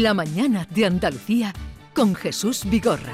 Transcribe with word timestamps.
La 0.00 0.14
mañana 0.14 0.66
de 0.74 0.86
Andalucía 0.86 1.52
con 1.92 2.14
Jesús 2.14 2.64
Vigorra. 2.64 3.12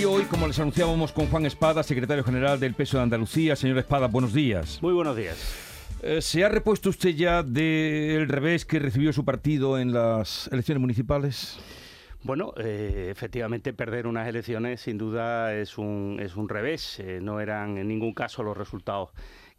Y 0.00 0.04
hoy, 0.04 0.22
como 0.26 0.46
les 0.46 0.56
anunciábamos 0.60 1.10
con 1.10 1.26
Juan 1.26 1.44
Espada, 1.44 1.82
secretario 1.82 2.22
general 2.22 2.60
del 2.60 2.72
Peso 2.74 2.98
de 2.98 3.02
Andalucía. 3.02 3.56
Señor 3.56 3.78
Espada, 3.78 4.06
buenos 4.06 4.32
días. 4.32 4.78
Muy 4.80 4.92
buenos 4.92 5.16
días. 5.16 5.36
Eh, 6.02 6.22
¿Se 6.22 6.44
ha 6.44 6.48
repuesto 6.48 6.88
usted 6.90 7.16
ya 7.16 7.42
del 7.42 8.28
revés 8.28 8.64
que 8.64 8.78
recibió 8.78 9.12
su 9.12 9.24
partido 9.24 9.76
en 9.76 9.92
las 9.92 10.48
elecciones 10.52 10.80
municipales? 10.80 11.58
Bueno, 12.22 12.54
eh, 12.58 13.08
efectivamente 13.10 13.72
perder 13.72 14.06
unas 14.06 14.28
elecciones 14.28 14.82
sin 14.82 14.96
duda 14.96 15.52
es 15.52 15.78
un, 15.78 16.20
es 16.22 16.36
un 16.36 16.48
revés. 16.48 17.00
Eh, 17.00 17.18
no 17.20 17.40
eran 17.40 17.76
en 17.76 17.88
ningún 17.88 18.14
caso 18.14 18.44
los 18.44 18.56
resultados 18.56 19.10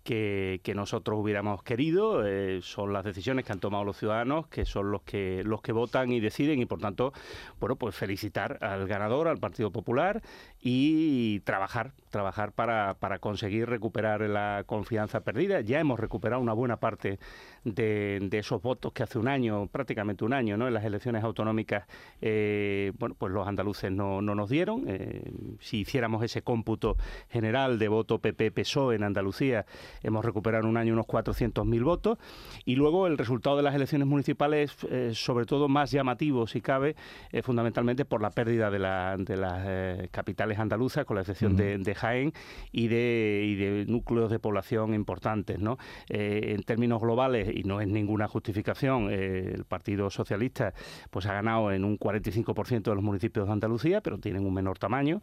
que, 0.06 0.74
nosotros 0.76 1.20
hubiéramos 1.20 1.64
querido. 1.64 2.26
Eh, 2.26 2.60
son 2.62 2.94
las 2.94 3.04
decisiones 3.04 3.44
que 3.44 3.52
han 3.52 3.60
tomado 3.60 3.84
los 3.84 3.98
ciudadanos, 3.98 4.48
que 4.48 4.64
son 4.64 4.92
los 4.92 5.02
que 5.02 5.42
los 5.44 5.62
que 5.62 5.72
votan 5.72 6.12
y 6.12 6.20
deciden 6.20 6.62
y 6.62 6.66
por 6.66 6.80
tanto, 6.80 7.12
bueno, 7.60 7.76
pues 7.76 7.96
felicitar 7.96 8.60
al 8.62 8.88
ganador, 8.88 9.28
al 9.28 9.40
Partido 9.40 9.72
Popular 9.72 10.22
y 10.68 11.42
trabajar, 11.42 11.92
trabajar 12.10 12.52
para, 12.52 12.96
para 12.96 13.20
conseguir 13.20 13.70
recuperar 13.70 14.22
la 14.22 14.64
confianza 14.66 15.20
perdida. 15.20 15.62
Ya 15.62 15.80
hemos 15.80 16.00
recuperado 16.00 16.42
una 16.42 16.54
buena 16.54 16.78
parte 16.78 17.20
de, 17.66 18.28
esos 18.32 18.64
votos 18.64 18.92
que 18.92 19.04
hace 19.04 19.20
un 19.20 19.28
año, 19.28 19.68
prácticamente 19.68 20.26
un 20.26 20.34
año, 20.34 20.58
¿no? 20.58 20.68
En 20.68 20.74
las 20.74 20.84
elecciones 20.84 21.24
autonómicas, 21.24 21.86
eh, 22.20 22.94
bueno, 22.98 23.14
pues 23.16 23.32
los 23.32 23.48
andaluces 23.48 23.92
no, 23.92 24.24
no 24.24 24.34
nos 24.34 24.50
dieron. 24.50 24.86
Eh, 24.88 25.32
si 25.60 25.82
hiciéramos 25.82 26.24
ese 26.24 26.42
cómputo 26.42 26.98
general 27.30 27.78
de 27.78 27.88
voto 27.88 28.18
PP-PSOE 28.18 28.96
en 28.96 29.04
Andalucía, 29.04 29.68
hemos 30.02 30.26
recuperado 30.26 30.68
un 30.68 30.78
año 30.78 30.94
unos 30.94 31.06
400.000 31.06 31.84
votos. 31.84 32.18
Y 32.66 32.76
luego 32.76 33.06
el 33.06 33.20
resultado 33.20 33.58
de 33.58 33.62
las 33.62 33.76
elecciones 33.76 34.08
municipales, 34.08 34.76
eh, 34.90 35.12
sobre 35.14 35.46
todo 35.46 35.68
más 35.68 35.92
llamativo, 35.92 36.48
si 36.48 36.60
cabe, 36.60 36.96
fundamentalmente 37.44 38.04
por 38.04 38.24
la 38.24 38.32
pérdida 38.32 38.72
de, 38.72 38.80
la, 38.80 39.16
de 39.16 39.38
las 39.38 40.10
capitales 40.10 40.55
andaluzas, 40.60 41.06
con 41.06 41.16
la 41.16 41.22
excepción 41.22 41.56
de, 41.56 41.96
Jaén, 41.96 42.34
y 42.72 42.88
de, 42.88 43.44
y 43.46 43.56
de 43.56 43.86
núcleos 43.88 44.32
de 44.32 44.40
población 44.40 44.94
importantes, 44.94 45.60
¿no? 45.60 45.78
en 46.08 46.64
términos 46.64 47.02
globales, 47.02 47.50
y 47.54 47.64
no 47.64 47.82
es 47.82 47.88
ninguna 47.88 48.28
justificación, 48.28 49.10
eh, 49.10 49.52
el 49.54 49.66
Partido 49.66 50.10
Socialista 50.10 50.74
pues 51.10 51.26
ha 51.26 51.34
ganado 51.34 51.72
en 51.72 51.84
un 51.84 51.98
45% 51.98 52.84
de 52.84 52.96
los 52.96 53.04
municipios 53.04 53.48
de 53.48 53.54
Andalucía, 53.54 54.02
pero 54.02 54.20
tienen 54.20 54.46
un 54.46 54.54
menor 54.54 54.78
tamaño 54.78 55.22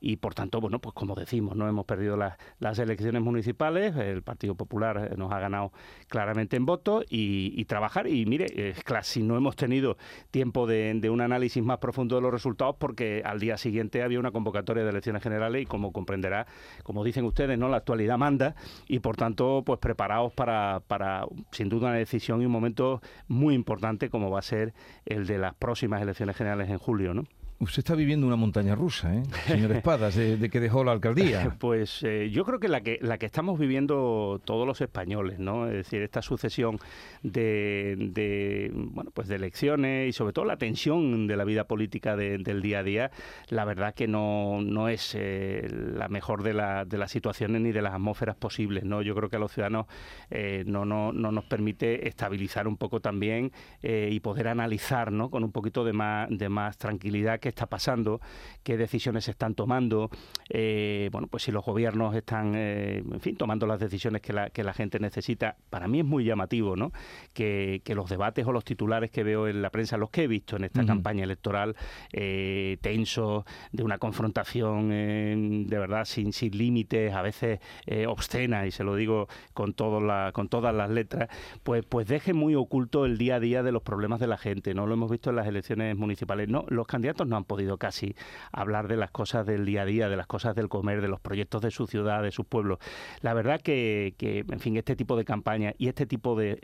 y 0.00 0.16
por 0.16 0.34
tanto, 0.34 0.60
bueno, 0.60 0.80
pues 0.80 0.94
como 0.94 1.14
decimos, 1.14 1.56
no 1.56 1.68
hemos 1.68 1.84
perdido 1.84 2.16
las, 2.16 2.36
las 2.58 2.78
elecciones 2.78 3.22
municipales, 3.22 3.96
el 3.96 4.22
Partido 4.22 4.54
Popular 4.54 5.10
eh, 5.12 5.16
nos 5.16 5.32
ha 5.32 5.38
ganado 5.38 5.72
claramente 6.08 6.56
en 6.56 6.66
votos 6.66 7.04
y, 7.08 7.64
trabajar 7.64 8.06
y 8.08 8.26
mire, 8.26 8.46
es 8.70 8.84
si 9.02 9.22
no 9.22 9.36
hemos 9.36 9.56
tenido 9.56 9.96
tiempo 10.30 10.66
de, 10.66 10.92
de 10.94 11.10
un 11.10 11.20
análisis 11.20 11.62
más 11.62 11.78
profundo 11.78 12.16
de 12.16 12.22
los 12.22 12.30
resultados 12.30 12.76
porque 12.78 13.22
al 13.24 13.40
día 13.40 13.56
siguiente 13.56 14.02
había 14.02 14.20
una 14.20 14.30
convocatoria 14.30 14.73
de 14.82 14.90
elecciones 14.90 15.22
generales 15.22 15.62
y 15.62 15.66
como 15.66 15.92
comprenderá, 15.92 16.46
como 16.82 17.04
dicen 17.04 17.24
ustedes, 17.24 17.58
no 17.58 17.68
la 17.68 17.76
actualidad 17.76 18.18
manda 18.18 18.54
y 18.88 18.98
por 18.98 19.16
tanto, 19.16 19.62
pues 19.64 19.78
preparados 19.78 20.32
para, 20.32 20.80
para 20.86 21.26
sin 21.52 21.68
duda 21.68 21.88
una 21.88 21.98
decisión 21.98 22.42
y 22.42 22.46
un 22.46 22.52
momento 22.52 23.00
muy 23.28 23.54
importante 23.54 24.10
como 24.10 24.30
va 24.30 24.40
a 24.40 24.42
ser 24.42 24.74
el 25.06 25.26
de 25.26 25.38
las 25.38 25.54
próximas 25.54 26.02
elecciones 26.02 26.36
generales 26.36 26.70
en 26.70 26.78
julio, 26.78 27.14
¿no? 27.14 27.24
Usted 27.60 27.78
está 27.78 27.94
viviendo 27.94 28.26
una 28.26 28.34
montaña 28.36 28.74
rusa, 28.74 29.14
¿eh? 29.14 29.22
señor 29.46 29.70
Espadas, 29.72 30.16
de, 30.16 30.50
que 30.50 30.60
dejó 30.60 30.84
la 30.84 30.92
alcaldía. 30.92 31.56
Pues 31.64 32.02
eh, 32.02 32.30
yo 32.30 32.44
creo 32.44 32.58
que 32.58 32.68
la 32.68 32.82
que 32.82 32.98
la 33.00 33.16
que 33.16 33.26
estamos 33.26 33.58
viviendo 33.58 34.40
todos 34.44 34.66
los 34.66 34.80
españoles, 34.80 35.38
¿no? 35.38 35.66
Es 35.66 35.72
decir, 35.72 36.02
esta 36.02 36.20
sucesión 36.20 36.78
de, 37.22 38.70
bueno 38.74 39.10
pues 39.12 39.28
de 39.28 39.36
elecciones 39.36 40.08
y 40.08 40.12
sobre 40.12 40.32
todo 40.32 40.44
la 40.44 40.56
tensión 40.56 41.26
de 41.26 41.36
la 41.36 41.44
vida 41.44 41.64
política 41.64 42.16
del 42.16 42.60
día 42.60 42.80
a 42.80 42.82
día, 42.82 43.10
la 43.48 43.64
verdad 43.64 43.94
que 43.94 44.08
no, 44.08 44.60
no 44.62 44.88
es 44.88 45.14
eh, 45.16 45.68
la 45.70 46.08
mejor 46.08 46.42
de, 46.42 46.54
la, 46.54 46.84
de 46.84 46.98
las 46.98 47.12
situaciones 47.12 47.62
ni 47.62 47.72
de 47.72 47.82
las 47.82 47.94
atmósferas 47.94 48.36
posibles, 48.36 48.84
¿no? 48.84 49.00
Yo 49.00 49.14
creo 49.14 49.30
que 49.30 49.36
a 49.36 49.40
los 49.40 49.52
ciudadanos 49.52 49.86
eh, 50.30 50.64
no, 50.66 50.84
no, 50.84 51.12
no 51.12 51.30
nos 51.30 51.44
permite 51.44 52.08
estabilizar 52.08 52.66
un 52.66 52.76
poco 52.76 53.00
también 53.00 53.52
y 53.82 54.20
poder 54.20 54.48
analizar, 54.48 55.12
¿no? 55.12 55.30
Con 55.30 55.44
un 55.44 55.52
poquito 55.52 55.84
de 55.84 55.92
más 55.92 56.28
de 56.30 56.48
más 56.48 56.76
tranquilidad 56.76 57.40
qué 57.44 57.50
está 57.50 57.66
pasando, 57.66 58.22
qué 58.62 58.78
decisiones 58.78 59.24
se 59.24 59.32
están 59.32 59.54
tomando, 59.54 60.08
eh, 60.48 61.10
bueno, 61.12 61.26
pues 61.26 61.42
si 61.42 61.52
los 61.52 61.62
gobiernos 61.62 62.14
están, 62.16 62.54
eh, 62.56 63.04
en 63.06 63.20
fin, 63.20 63.36
tomando 63.36 63.66
las 63.66 63.78
decisiones 63.78 64.22
que 64.22 64.32
la, 64.32 64.48
que 64.48 64.64
la 64.64 64.72
gente 64.72 64.98
necesita. 64.98 65.54
Para 65.68 65.86
mí 65.86 65.98
es 65.98 66.06
muy 66.06 66.24
llamativo, 66.24 66.74
¿no? 66.74 66.90
Que, 67.34 67.82
los 67.94 68.08
debates 68.08 68.44
o 68.46 68.50
los 68.50 68.64
titulares 68.64 69.10
que 69.10 69.22
veo 69.22 69.46
en 69.46 69.60
la 69.62 69.70
prensa, 69.70 69.98
los 69.98 70.10
que 70.10 70.24
he 70.24 70.26
visto 70.26 70.56
en 70.56 70.64
esta 70.64 70.84
campaña 70.84 71.22
electoral, 71.22 71.76
eh, 72.12 72.78
tensos, 72.80 73.44
de 73.70 73.84
una 73.84 73.98
confrontación 73.98 74.88
de 74.88 75.78
verdad 75.78 76.06
sin, 76.06 76.32
sin 76.32 76.56
límites, 76.56 77.12
a 77.12 77.22
veces 77.22 77.60
obscena, 78.08 78.66
y 78.66 78.72
se 78.72 78.82
lo 78.82 78.96
digo 78.96 79.28
con, 79.52 79.74
todo 79.74 80.00
la, 80.00 80.32
con 80.32 80.48
todas 80.48 80.74
las 80.74 80.90
letras, 80.90 81.28
pues, 81.62 81.84
pues 81.84 82.08
deje 82.08 82.32
muy 82.32 82.56
oculto 82.56 83.04
el 83.04 83.16
día 83.16 83.36
a 83.36 83.40
día 83.40 83.62
de 83.62 83.70
los 83.70 83.82
problemas 83.82 84.18
de 84.18 84.26
la 84.26 84.38
gente. 84.38 84.74
No 84.74 84.86
lo 84.86 84.94
hemos 84.94 85.08
visto 85.08 85.30
en 85.30 85.36
las 85.36 85.46
elecciones 85.46 85.96
municipales. 85.96 86.48
No, 86.48 86.64
los 86.68 86.88
candidatos 86.88 87.28
no 87.28 87.33
han 87.36 87.44
podido 87.44 87.78
casi 87.78 88.14
hablar 88.52 88.88
de 88.88 88.96
las 88.96 89.10
cosas 89.10 89.46
del 89.46 89.64
día 89.64 89.82
a 89.82 89.84
día, 89.84 90.08
de 90.08 90.16
las 90.16 90.26
cosas 90.26 90.54
del 90.54 90.68
comer, 90.68 91.00
de 91.00 91.08
los 91.08 91.20
proyectos 91.20 91.62
de 91.62 91.70
su 91.70 91.86
ciudad, 91.86 92.22
de 92.22 92.30
su 92.30 92.44
pueblo. 92.44 92.78
La 93.20 93.34
verdad 93.34 93.60
que, 93.60 94.14
en 94.18 94.60
fin, 94.60 94.76
este 94.76 94.96
tipo 94.96 95.16
de 95.16 95.24
campaña 95.24 95.74
y 95.78 95.88
este 95.88 96.06
tipo 96.06 96.36
de, 96.36 96.58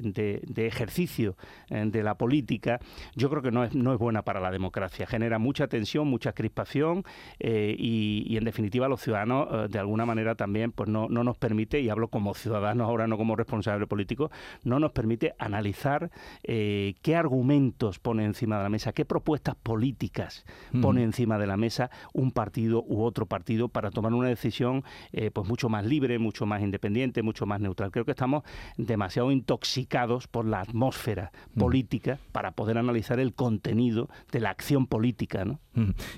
ejercicio 0.56 1.36
eh, 1.68 1.84
de 1.86 2.02
la 2.02 2.16
política, 2.16 2.80
yo 3.14 3.30
creo 3.30 3.42
que 3.42 3.50
no 3.50 3.64
es, 3.64 3.74
no 3.74 3.92
es 3.92 3.98
buena 3.98 4.22
para 4.22 4.40
la 4.40 4.50
democracia. 4.50 5.06
Genera 5.06 5.38
mucha 5.38 5.68
tensión, 5.68 6.08
mucha 6.08 6.32
crispación 6.32 7.04
eh, 7.38 7.74
y, 7.78 8.36
en 8.36 8.44
definitiva 8.44 8.88
los 8.88 9.02
ciudadanos 9.02 9.48
eh, 9.50 9.66
de 9.68 9.78
alguna 9.78 10.06
manera 10.06 10.34
también 10.34 10.72
pues 10.72 10.88
no, 10.88 11.08
no 11.08 11.24
nos 11.24 11.36
permite, 11.36 11.80
y 11.80 11.88
hablo 11.88 12.08
como 12.08 12.34
ciudadanos 12.34 12.88
ahora 12.88 13.06
no 13.06 13.16
como 13.16 13.36
responsable 13.36 13.86
político, 13.86 14.30
no 14.64 14.78
nos 14.78 14.92
permite 14.92 15.34
analizar 15.38 16.10
qué 16.42 17.16
argumentos 17.16 17.98
pone 17.98 18.24
encima 18.24 18.56
de 18.56 18.62
la 18.62 18.68
mesa, 18.68 18.92
qué 18.92 19.04
propuestas 19.04 19.56
políticas 19.56 20.44
pone 20.80 21.02
encima 21.02 21.38
de 21.38 21.46
la 21.46 21.56
mesa 21.56 21.90
un 22.12 22.32
partido 22.32 22.82
u 22.86 23.02
otro 23.02 23.26
partido 23.26 23.68
para 23.68 23.90
tomar 23.90 24.12
una 24.14 24.28
decisión 24.28 24.84
eh, 25.12 25.30
pues 25.30 25.48
mucho 25.48 25.68
más 25.68 25.84
libre, 25.84 26.18
mucho 26.18 26.46
más 26.46 26.62
independiente, 26.62 27.22
mucho 27.22 27.46
más 27.46 27.60
neutral. 27.60 27.90
Creo 27.90 28.04
que 28.04 28.12
estamos 28.12 28.44
demasiado 28.76 29.30
intoxicados 29.30 30.26
por 30.28 30.44
la 30.44 30.60
atmósfera 30.60 31.32
política 31.56 32.18
para 32.32 32.52
poder 32.52 32.78
analizar 32.78 33.20
el 33.20 33.34
contenido 33.34 34.08
de 34.32 34.40
la 34.40 34.50
acción 34.50 34.86
política. 34.86 35.44
¿no? 35.44 35.60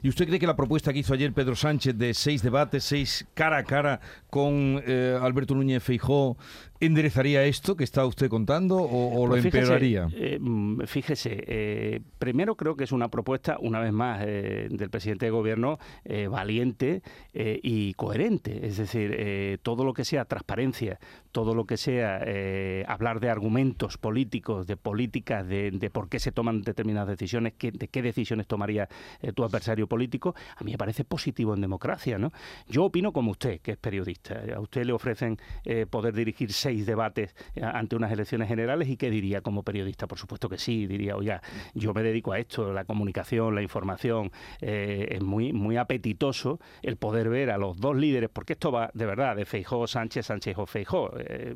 ¿Y 0.02 0.08
usted 0.08 0.26
cree 0.26 0.38
que 0.38 0.46
la 0.46 0.56
propuesta 0.56 0.92
que 0.92 1.00
hizo 1.00 1.14
ayer 1.14 1.32
Pedro 1.32 1.54
Sánchez 1.54 1.96
de 1.96 2.14
seis 2.14 2.42
debates, 2.42 2.84
seis 2.84 3.26
cara 3.34 3.58
a 3.58 3.64
cara 3.64 4.00
con 4.30 4.82
eh, 4.86 5.18
Alberto 5.20 5.54
Núñez 5.54 5.82
Feijó, 5.82 6.36
enderezaría 6.86 7.44
esto 7.44 7.76
que 7.76 7.84
está 7.84 8.04
usted 8.06 8.28
contando 8.28 8.76
o, 8.76 9.26
lo 9.26 9.32
pues 9.32 9.44
empeoraría? 9.44 10.08
Eh, 10.14 10.38
mm, 10.40 10.82
fíjese, 10.86 11.44
eh, 11.46 12.00
primero 12.18 12.56
creo 12.56 12.76
que 12.76 12.84
es 12.84 12.92
una 12.92 13.08
propuesta, 13.08 13.56
una 13.60 13.80
vez 13.80 13.92
más, 13.92 14.20
del 14.24 14.90
presidente 14.90 15.26
de 15.26 15.30
gobierno 15.30 15.78
valiente 16.30 17.02
y 17.32 17.94
coherente. 17.94 18.66
Es 18.66 18.76
decir, 18.76 19.58
todo 19.62 19.84
lo 19.84 19.94
que 19.94 20.04
sea 20.04 20.24
transparencia, 20.24 20.98
todo 21.32 21.54
lo 21.54 21.64
que 21.64 21.76
sea 21.76 22.22
hablar 22.86 23.20
de 23.20 23.30
argumentos 23.30 23.98
políticos, 23.98 24.66
de 24.66 24.76
políticas, 24.76 25.46
de, 25.46 25.90
por 25.92 26.08
qué 26.08 26.18
se 26.18 26.32
toman 26.32 26.62
determinadas 26.62 27.08
decisiones, 27.08 27.54
de 27.58 27.88
qué 27.88 28.02
decisiones 28.02 28.46
tomaría 28.46 28.88
tu 29.34 29.44
adversario 29.44 29.86
político, 29.86 30.34
a 30.56 30.64
mí 30.64 30.72
me 30.72 30.78
parece 30.78 31.04
positivo 31.04 31.54
en 31.54 31.60
democracia. 31.60 32.18
¿no? 32.18 32.32
Yo 32.68 32.84
opino 32.84 33.12
como 33.12 33.30
usted, 33.32 33.60
que 33.60 33.72
es 33.72 33.78
periodista. 33.78 34.42
A 34.54 34.60
usted 34.60 34.84
le 34.84 34.92
ofrecen 34.92 35.38
eh, 35.64 35.86
poder 35.88 36.14
dirigir 36.14 36.52
seis 36.72 36.86
debates 36.86 37.36
eh, 37.54 37.62
ante 37.62 37.96
unas 37.96 38.10
elecciones 38.10 38.48
generales 38.48 38.88
y 38.88 38.96
¿qué 38.96 39.10
diría 39.10 39.42
como 39.42 39.62
periodista? 39.62 40.06
Por 40.06 40.18
supuesto 40.18 40.48
que 40.48 40.56
sí, 40.56 40.86
diría, 40.86 41.16
oye, 41.16 41.38
yo 41.74 41.92
me 41.92 42.02
dedico 42.02 42.32
a 42.32 42.38
esto, 42.38 42.72
la 42.72 42.84
comunicación, 42.84 43.54
la 43.54 43.60
información, 43.60 44.32
eh, 44.60 45.08
es 45.10 45.22
muy, 45.22 45.52
muy 45.52 45.76
apetitoso 45.76 46.60
el 46.80 46.96
poder 46.96 47.28
ver 47.28 47.50
a 47.50 47.58
los 47.58 47.78
dos 47.78 47.94
líderes, 47.94 48.30
porque 48.32 48.54
esto 48.54 48.72
va 48.72 48.90
de 48.94 49.04
verdad 49.04 49.36
de 49.36 49.44
Feijó, 49.44 49.86
Sánchez, 49.86 50.26
Sánchez 50.26 50.56
o 50.56 50.66
Feijó. 50.66 51.10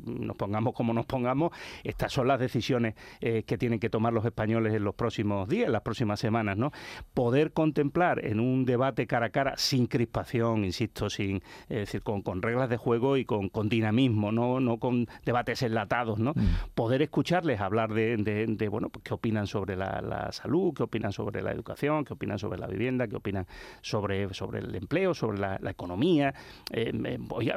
nos 0.05 0.37
pongamos 0.37 0.73
como 0.73 0.93
nos 0.93 1.05
pongamos, 1.07 1.51
estas 1.83 2.13
son 2.13 2.27
las 2.27 2.39
decisiones 2.39 2.95
que 3.19 3.57
tienen 3.57 3.79
que 3.79 3.89
tomar 3.89 4.13
los 4.13 4.25
españoles 4.25 4.73
en 4.73 4.83
los 4.83 4.93
próximos 4.93 5.49
días, 5.49 5.67
en 5.67 5.73
las 5.73 5.81
próximas 5.81 6.19
semanas, 6.19 6.57
¿no? 6.57 6.71
Poder 7.13 7.53
contemplar 7.53 8.23
en 8.23 8.39
un 8.39 8.65
debate 8.65 9.07
cara 9.07 9.27
a 9.27 9.29
cara 9.29 9.53
sin 9.57 9.87
crispación, 9.87 10.63
insisto, 10.63 11.09
sin, 11.09 11.41
es 11.69 11.77
decir, 11.77 12.03
con, 12.03 12.41
reglas 12.41 12.69
de 12.69 12.77
juego 12.77 13.17
y 13.17 13.25
con, 13.25 13.49
dinamismo, 13.69 14.31
no, 14.31 14.59
no 14.59 14.77
con 14.77 15.06
debates 15.25 15.61
enlatados, 15.61 16.19
¿no? 16.19 16.31
Mm. 16.31 16.71
Poder 16.75 17.01
escucharles 17.01 17.61
hablar 17.61 17.93
de, 17.93 18.67
bueno, 18.69 18.89
pues, 18.89 19.03
qué 19.03 19.13
opinan 19.13 19.47
sobre 19.47 19.75
la, 19.75 20.29
salud, 20.31 20.73
qué 20.73 20.83
opinan 20.83 21.11
sobre 21.11 21.41
la 21.41 21.51
educación, 21.51 22.05
qué 22.05 22.13
opinan 22.13 22.39
sobre 22.39 22.59
la 22.59 22.67
vivienda, 22.67 23.07
qué 23.07 23.15
opinan 23.15 23.47
sobre, 23.81 24.33
sobre 24.33 24.59
el 24.59 24.75
empleo, 24.75 25.13
sobre 25.13 25.39
la, 25.39 25.59
economía. 25.67 26.33
Eh, 26.71 26.91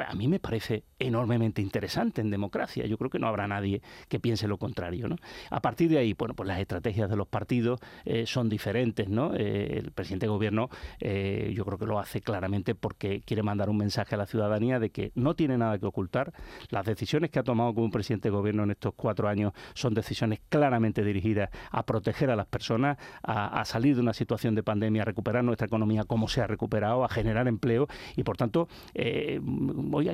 a 0.06 0.14
mí 0.14 0.28
me 0.28 0.40
parece 0.40 0.84
enormemente 0.98 1.62
interesante 1.62 2.20
en 2.20 2.30
democracia. 2.30 2.86
Yo 2.86 2.98
creo 2.98 3.10
que 3.10 3.18
no 3.18 3.28
habrá 3.28 3.46
nadie 3.46 3.82
que 4.08 4.18
piense 4.18 4.48
lo 4.48 4.58
contrario, 4.58 5.08
¿no? 5.08 5.16
A 5.50 5.60
partir 5.60 5.90
de 5.90 5.98
ahí, 5.98 6.14
bueno, 6.14 6.34
pues 6.34 6.46
las 6.48 6.58
estrategias 6.58 7.08
de 7.08 7.16
los 7.16 7.28
partidos 7.28 7.80
eh, 8.04 8.26
son 8.26 8.48
diferentes, 8.48 9.08
¿no? 9.08 9.32
Eh, 9.34 9.78
el 9.78 9.92
presidente 9.92 10.26
de 10.26 10.30
gobierno 10.30 10.68
yo 11.00 11.64
creo 11.64 11.78
que 11.78 11.86
lo 11.86 11.98
hace 11.98 12.20
claramente 12.20 12.74
porque 12.74 13.20
quiere 13.20 13.42
mandar 13.42 13.70
un 13.70 13.76
mensaje 13.76 14.14
a 14.14 14.18
la 14.18 14.26
ciudadanía 14.26 14.78
de 14.78 14.90
que 14.90 15.12
no 15.14 15.34
tiene 15.34 15.56
nada 15.58 15.78
que 15.78 15.86
ocultar. 15.86 16.32
Las 16.68 16.84
decisiones 16.84 17.30
que 17.30 17.38
ha 17.40 17.44
tomado 17.44 17.74
como 17.74 17.90
presidente 17.90 18.28
de 18.28 18.36
gobierno 18.36 18.62
en 18.62 18.70
estos 18.70 18.94
cuatro 18.94 19.28
años 19.28 19.52
son 19.74 19.94
decisiones 19.94 20.40
claramente 20.48 21.04
dirigidas 21.04 21.50
a 21.70 21.84
proteger 21.84 22.30
a 22.30 22.36
las 22.36 22.46
personas, 22.46 22.98
a, 23.22 23.64
salir 23.64 23.94
de 23.94 24.00
una 24.00 24.12
situación 24.12 24.54
de 24.54 24.62
pandemia, 24.62 25.02
a 25.02 25.04
recuperar 25.04 25.44
nuestra 25.44 25.66
economía 25.66 26.04
como 26.04 26.28
se 26.28 26.40
ha 26.40 26.46
recuperado, 26.46 27.04
a 27.04 27.08
generar 27.08 27.48
empleo 27.48 27.88
y, 28.16 28.22
por 28.22 28.36
tanto, 28.36 28.68
eh, 28.94 29.40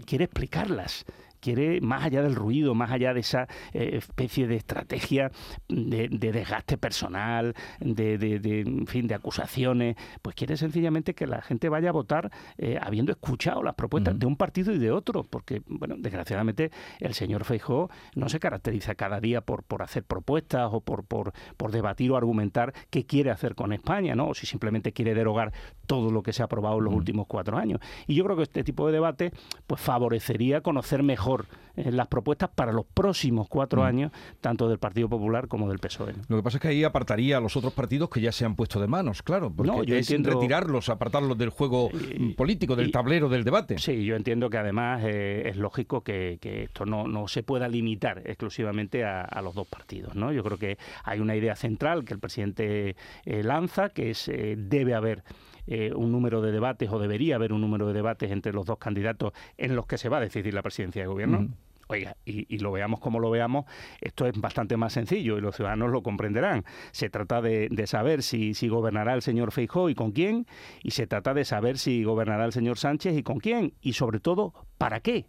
quiere 0.06 0.25
explicarlas 0.25 1.05
quiere, 1.37 1.81
más 1.81 2.05
allá 2.05 2.23
del 2.23 2.35
ruido, 2.35 2.75
más 2.75 2.91
allá 2.91 3.15
de 3.15 3.21
esa 3.21 3.49
eh, 3.73 3.91
especie 3.94 4.47
de 4.47 4.56
estrategia 4.56 5.31
de, 5.69 6.09
desgaste 6.09 6.79
personal, 6.79 7.55
de, 7.81 8.85
fin, 8.87 9.06
de 9.06 9.15
acusaciones, 9.15 9.97
pues 10.23 10.35
quiere 10.37 10.56
sencillamente 10.56 11.15
que 11.15 11.27
la 11.27 11.43
gente 11.43 11.69
vaya 11.69 11.91
a 11.91 11.93
votar 11.93 12.31
eh, 12.59 12.79
habiendo 12.81 13.12
escuchado 13.12 13.62
las 13.62 13.75
propuestas 13.75 14.19
de 14.19 14.27
un 14.27 14.37
partido 14.37 14.73
y 14.73 14.79
de 14.79 14.91
otro, 14.91 15.25
porque, 15.25 15.62
bueno, 15.67 15.97
desgraciadamente 15.99 16.71
el 17.00 17.15
señor 17.15 17.44
Feijó 17.44 17.91
no 18.15 18.29
se 18.29 18.41
caracteriza 18.41 18.94
cada 18.94 19.21
día 19.21 19.41
por, 19.41 19.62
por 19.62 19.83
hacer 19.83 20.05
propuestas 20.05 20.69
o 20.73 20.81
por, 20.81 21.05
por, 21.05 21.33
por 21.56 21.71
debatir 21.71 22.11
o 22.11 22.17
argumentar 22.17 22.73
qué 22.91 23.06
quiere 23.06 23.31
hacer 23.31 23.55
con 23.55 23.73
España, 23.73 24.15
¿no? 24.15 24.29
O 24.29 24.35
si 24.35 24.47
simplemente 24.47 24.93
quiere 24.93 25.15
derogar 25.15 25.53
todo 25.87 26.11
lo 26.11 26.23
que 26.23 26.33
se 26.33 26.43
ha 26.43 26.47
aprobado 26.47 26.79
en 26.79 26.85
los 26.85 26.94
últimos 26.94 27.27
cuatro 27.27 27.56
años. 27.56 27.81
Y 28.06 28.15
yo 28.15 28.25
creo 28.25 28.37
que 28.37 28.43
este 28.43 28.65
tipo 28.65 28.87
de 28.87 28.93
debate 28.93 29.33
pues 29.67 29.81
favorecería 29.81 30.61
conocer 30.61 31.03
mejor 31.03 31.36
eh, 31.77 31.93
las 31.93 32.09
propuestas 32.09 32.50
para 32.55 32.73
los 32.73 32.87
próximos 32.87 33.49
cuatro 33.49 33.83
mm. 33.83 33.85
años, 33.85 34.12
tanto 34.41 34.69
del 34.69 34.79
Partido 34.79 35.09
Popular 35.09 35.49
como 35.49 35.69
del 35.69 35.79
PSOE. 35.79 36.15
Lo 36.29 36.37
que 36.37 36.43
pasa 36.43 36.56
es 36.56 36.62
que 36.62 36.69
ahí 36.69 36.85
apartaría 36.85 37.37
a 37.37 37.41
los 37.41 37.56
otros 37.56 37.73
partidos 37.73 38.09
que 38.09 38.21
ya 38.21 38.33
se 38.33 38.44
han 38.44 38.56
puesto 38.56 38.81
de 38.81 38.87
manos, 38.87 39.23
claro, 39.23 39.53
porque 39.53 39.71
no, 39.71 39.83
yo 39.85 39.97
es 39.97 40.09
retirarlos, 40.09 40.88
apartarlos 40.88 41.37
del 41.37 41.50
juego 41.50 41.91
político, 42.37 42.77
del 42.77 42.91
tablero 42.91 43.29
del 43.29 43.44
debate. 43.44 43.79
Sí, 43.79 44.05
yo 44.05 44.17
entiendo 44.17 44.49
que 44.49 44.59
además 44.59 45.03
eh, 45.05 45.49
es 45.49 45.56
lógico 45.56 46.03
que, 46.03 46.38
esto 46.43 46.87
no, 46.87 47.06
no, 47.06 47.29
se 47.29 47.43
pueda 47.43 47.69
limitar 47.69 48.23
exclusivamente 48.25 49.05
a, 49.05 49.41
los 49.43 49.55
dos 49.55 49.67
partidos. 49.69 50.15
¿no? 50.15 50.33
Yo 50.33 50.43
creo 50.43 50.59
que 50.59 50.79
hay 51.05 51.21
una 51.21 51.37
idea 51.37 51.55
central 51.55 52.05
que 52.05 52.15
el 52.15 52.21
presidente 52.21 52.97
eh, 53.25 53.43
lanza, 53.43 53.91
que 53.91 54.11
es 54.11 54.31
debe 54.56 54.94
haber 54.94 55.23
eh, 55.66 55.92
un 55.94 56.12
número 56.12 56.40
de 56.40 56.52
debates 56.52 56.90
o 56.90 56.98
debería 56.98 57.36
haber 57.36 57.52
un 57.52 57.60
número 57.60 57.86
de 57.86 57.92
debates 57.92 58.30
entre 58.30 58.52
los 58.52 58.66
dos 58.66 58.78
candidatos 58.78 59.32
en 59.56 59.76
los 59.76 59.86
que 59.86 59.98
se 59.98 60.08
va 60.08 60.18
a 60.18 60.20
decidir 60.20 60.54
la 60.54 60.62
presidencia 60.62 61.02
de 61.02 61.08
gobierno. 61.08 61.48
Oiga, 61.88 62.16
y, 62.24 62.58
lo 62.58 62.72
veamos 62.72 62.98
como 62.98 63.20
lo 63.20 63.30
veamos, 63.30 63.64
esto 64.00 64.26
es 64.26 64.32
bastante 64.40 64.76
más 64.76 64.92
sencillo 64.92 65.38
y 65.38 65.40
los 65.40 65.54
ciudadanos 65.54 65.92
lo 65.92 66.02
comprenderán. 66.02 66.64
Se 66.90 67.10
trata 67.10 67.40
de, 67.40 67.70
saber 67.86 68.24
si, 68.24 68.54
si, 68.54 68.66
gobernará 68.68 69.14
el 69.14 69.22
señor 69.22 69.52
Feijóo 69.52 69.88
y 69.88 69.94
con 69.94 70.10
quién, 70.10 70.46
y 70.82 70.90
se 70.90 71.06
trata 71.06 71.32
de 71.32 71.44
saber 71.44 71.78
si 71.78 72.02
gobernará 72.02 72.44
el 72.44 72.52
señor 72.52 72.78
Sánchez 72.78 73.16
y 73.16 73.22
con 73.22 73.38
quién, 73.38 73.74
y 73.80 73.92
sobre 73.92 74.18
todo, 74.18 74.52
¿para 74.78 74.98
qué? 74.98 75.26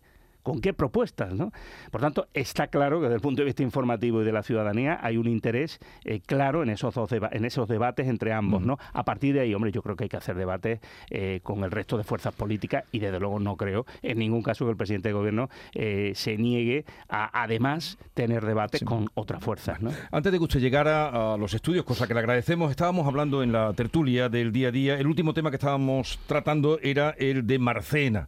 Con 0.48 0.62
qué 0.62 0.72
propuestas. 0.74 1.34
¿no? 1.34 1.52
Por 1.92 2.00
tanto, 2.00 2.30
está 2.34 2.68
claro 2.68 3.00
que 3.00 3.08
desde 3.08 3.16
el 3.16 3.22
punto 3.22 3.42
de 3.42 3.48
vista 3.48 3.64
informativo 3.64 4.22
y 4.22 4.26
de 4.26 4.32
la 4.32 4.44
ciudadanía 4.44 4.98
hay 5.04 5.18
un 5.18 5.28
interés 5.28 5.78
eh, 6.06 6.22
claro 6.26 6.64
en 6.64 6.70
esos, 6.70 6.96
dos 6.96 7.12
en 7.12 7.44
esos 7.44 7.68
debates 7.68 8.08
entre 8.08 8.32
ambos. 8.32 8.62
¿no? 8.62 8.78
A 8.94 9.04
partir 9.04 9.34
de 9.34 9.42
ahí, 9.42 9.54
hombre, 9.54 9.74
yo 9.74 9.82
creo 9.82 9.98
que 9.98 10.06
hay 10.06 10.10
que 10.10 10.16
hacer 10.16 10.38
debates 10.38 10.80
eh, 11.10 11.42
con 11.44 11.66
el 11.66 11.72
resto 11.72 11.98
de 11.98 12.06
fuerzas 12.06 12.34
políticas 12.34 12.86
y 12.94 13.00
desde 13.00 13.20
luego 13.20 13.40
no 13.40 13.58
creo 13.58 13.86
en 14.02 14.20
ningún 14.20 14.42
caso 14.42 14.64
que 14.64 14.72
el 14.72 14.78
presidente 14.78 15.10
de 15.10 15.14
gobierno 15.14 15.50
eh, 15.74 16.14
se 16.16 16.38
niegue 16.38 16.86
a 17.10 17.44
además 17.44 17.98
tener 18.14 18.46
debates 18.46 18.84
con 18.86 19.10
otras 19.16 19.44
fuerzas. 19.44 19.82
¿no? 19.82 19.92
Antes 20.12 20.32
de 20.32 20.38
que 20.38 20.46
usted 20.46 20.62
llegara 20.62 21.34
a 21.34 21.38
los 21.38 21.54
estudios, 21.54 21.84
cosa 21.84 22.08
que 22.08 22.14
le 22.14 22.22
agradecemos, 22.22 22.72
estábamos 22.72 23.06
hablando 23.06 23.44
en 23.44 23.52
la 23.52 23.74
tertulia 23.74 24.30
del 24.30 24.54
día 24.54 24.70
a 24.70 24.72
día. 24.72 24.98
El 24.98 25.08
último 25.08 25.34
tema 25.34 25.50
que 25.50 25.58
estábamos 25.58 26.20
tratando 26.26 26.80
era 26.82 27.10
el 27.18 27.46
de 27.46 27.60
Marcena 27.60 28.28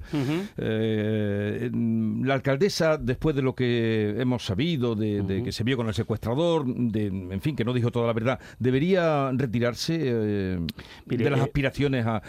la 2.24 2.34
alcaldesa, 2.34 2.98
después 2.98 3.36
de 3.36 3.42
lo 3.42 3.56
que 3.56 4.16
hemos 4.18 4.46
sabido, 4.46 4.96
de, 4.96 5.42
que 5.44 5.52
se 5.52 5.64
vio 5.64 5.78
con 5.78 5.88
el 5.88 5.94
secuestrador, 5.94 6.66
de, 6.66 7.08
en 7.08 7.42
fin, 7.42 7.56
que 7.56 7.66
no 7.66 7.74
dijo 7.74 7.92
toda 7.92 8.08
la 8.08 8.14
verdad, 8.14 8.40
¿debería 8.60 9.32
retirarse 9.34 9.98
eh, 10.00 10.60
de 11.06 11.30
las 11.30 11.40
eh, 11.40 11.44
aspiraciones 11.44 12.06
a, 12.06 12.22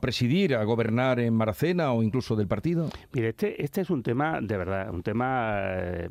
presidir, 0.00 0.54
a 0.56 0.64
gobernar 0.64 1.20
en 1.20 1.34
Maracena 1.34 1.92
o 1.92 2.02
incluso 2.02 2.36
del 2.36 2.48
partido? 2.48 2.90
Mire, 3.12 3.30
este, 3.30 3.62
este 3.62 3.80
es 3.82 3.90
un 3.90 4.02
tema, 4.02 4.40
de 4.40 4.56
verdad, 4.56 4.90
un 4.90 5.02
tema 5.02 5.60
eh, 5.62 6.08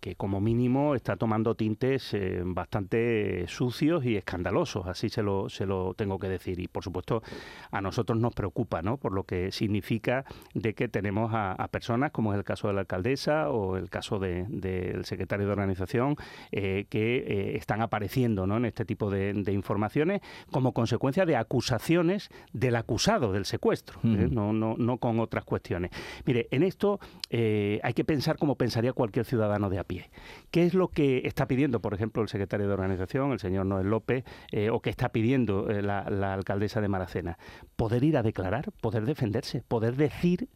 que 0.00 0.14
como 0.14 0.40
mínimo 0.40 0.94
está 0.94 1.16
tomando 1.16 1.54
tintes 1.54 2.16
bastante 2.44 3.46
sucios 3.48 4.04
y 4.04 4.16
escandalosos, 4.16 4.86
así 4.86 5.08
se 5.08 5.22
lo, 5.22 5.48
se 5.48 5.66
lo 5.66 5.94
tengo 5.94 6.18
que 6.18 6.28
decir. 6.28 6.58
Y 6.60 6.68
por 6.68 6.82
supuesto, 6.82 7.22
a 7.70 7.80
nosotros 7.80 8.18
nos 8.18 8.34
preocupa, 8.34 8.82
¿no? 8.82 8.96
Por 8.96 9.12
lo 9.12 9.24
que 9.24 9.52
significa 9.52 10.24
de 10.54 10.74
que 10.74 10.88
tenemos 10.88 11.32
a, 11.34 11.52
a 11.52 11.68
personas 11.68 12.10
como 12.18 12.34
el 12.34 12.42
caso 12.42 12.66
de 12.66 12.74
la 12.74 12.80
alcaldesa 12.80 13.48
o 13.48 13.76
el 13.76 13.90
caso 13.90 14.18
del 14.18 15.04
secretario 15.04 15.46
de 15.46 15.52
organización, 15.52 16.16
eh, 16.50 16.86
que 16.90 17.18
eh, 17.18 17.56
están 17.56 17.80
apareciendo 17.80 18.42
en 18.42 18.64
este 18.64 18.84
tipo 18.84 19.08
de, 19.08 19.40
informaciones 19.52 20.20
como 20.50 20.72
consecuencia 20.72 21.24
de 21.24 21.36
acusaciones 21.36 22.28
del 22.52 22.74
acusado 22.74 23.30
del 23.30 23.44
secuestro, 23.44 24.00
¿eh? 24.02 24.26
no, 24.28 24.52
no, 24.52 24.74
no 24.76 24.98
con 24.98 25.20
otras 25.20 25.44
cuestiones. 25.44 25.92
Mire, 26.26 26.48
en 26.50 26.64
esto 26.64 26.98
hay 27.30 27.94
que 27.94 28.04
pensar 28.04 28.36
como 28.36 28.56
pensaría 28.56 28.92
cualquier 28.92 29.24
ciudadano 29.24 29.70
de 29.70 29.78
a 29.78 29.84
pie. 29.84 30.10
¿Qué 30.50 30.64
es 30.64 30.74
lo 30.74 30.88
que 30.88 31.22
está 31.24 31.46
pidiendo, 31.46 31.80
por 31.80 31.94
ejemplo, 31.94 32.20
el 32.20 32.28
secretario 32.28 32.66
de 32.66 32.72
organización, 32.72 33.30
el 33.30 33.38
señor 33.38 33.64
Noel 33.64 33.90
López, 33.90 34.24
o 34.72 34.80
que 34.80 34.90
está 34.90 35.10
pidiendo 35.10 35.68
la, 35.68 36.10
la 36.10 36.34
alcaldesa 36.34 36.80
de 36.80 36.88
Maracena? 36.88 37.38
Poder 37.76 38.02
ir 38.02 38.16
a 38.16 38.24
declarar, 38.24 38.72
poder 38.80 39.04
defenderse, 39.04 39.62
poder 39.68 39.94
decir 39.94 40.48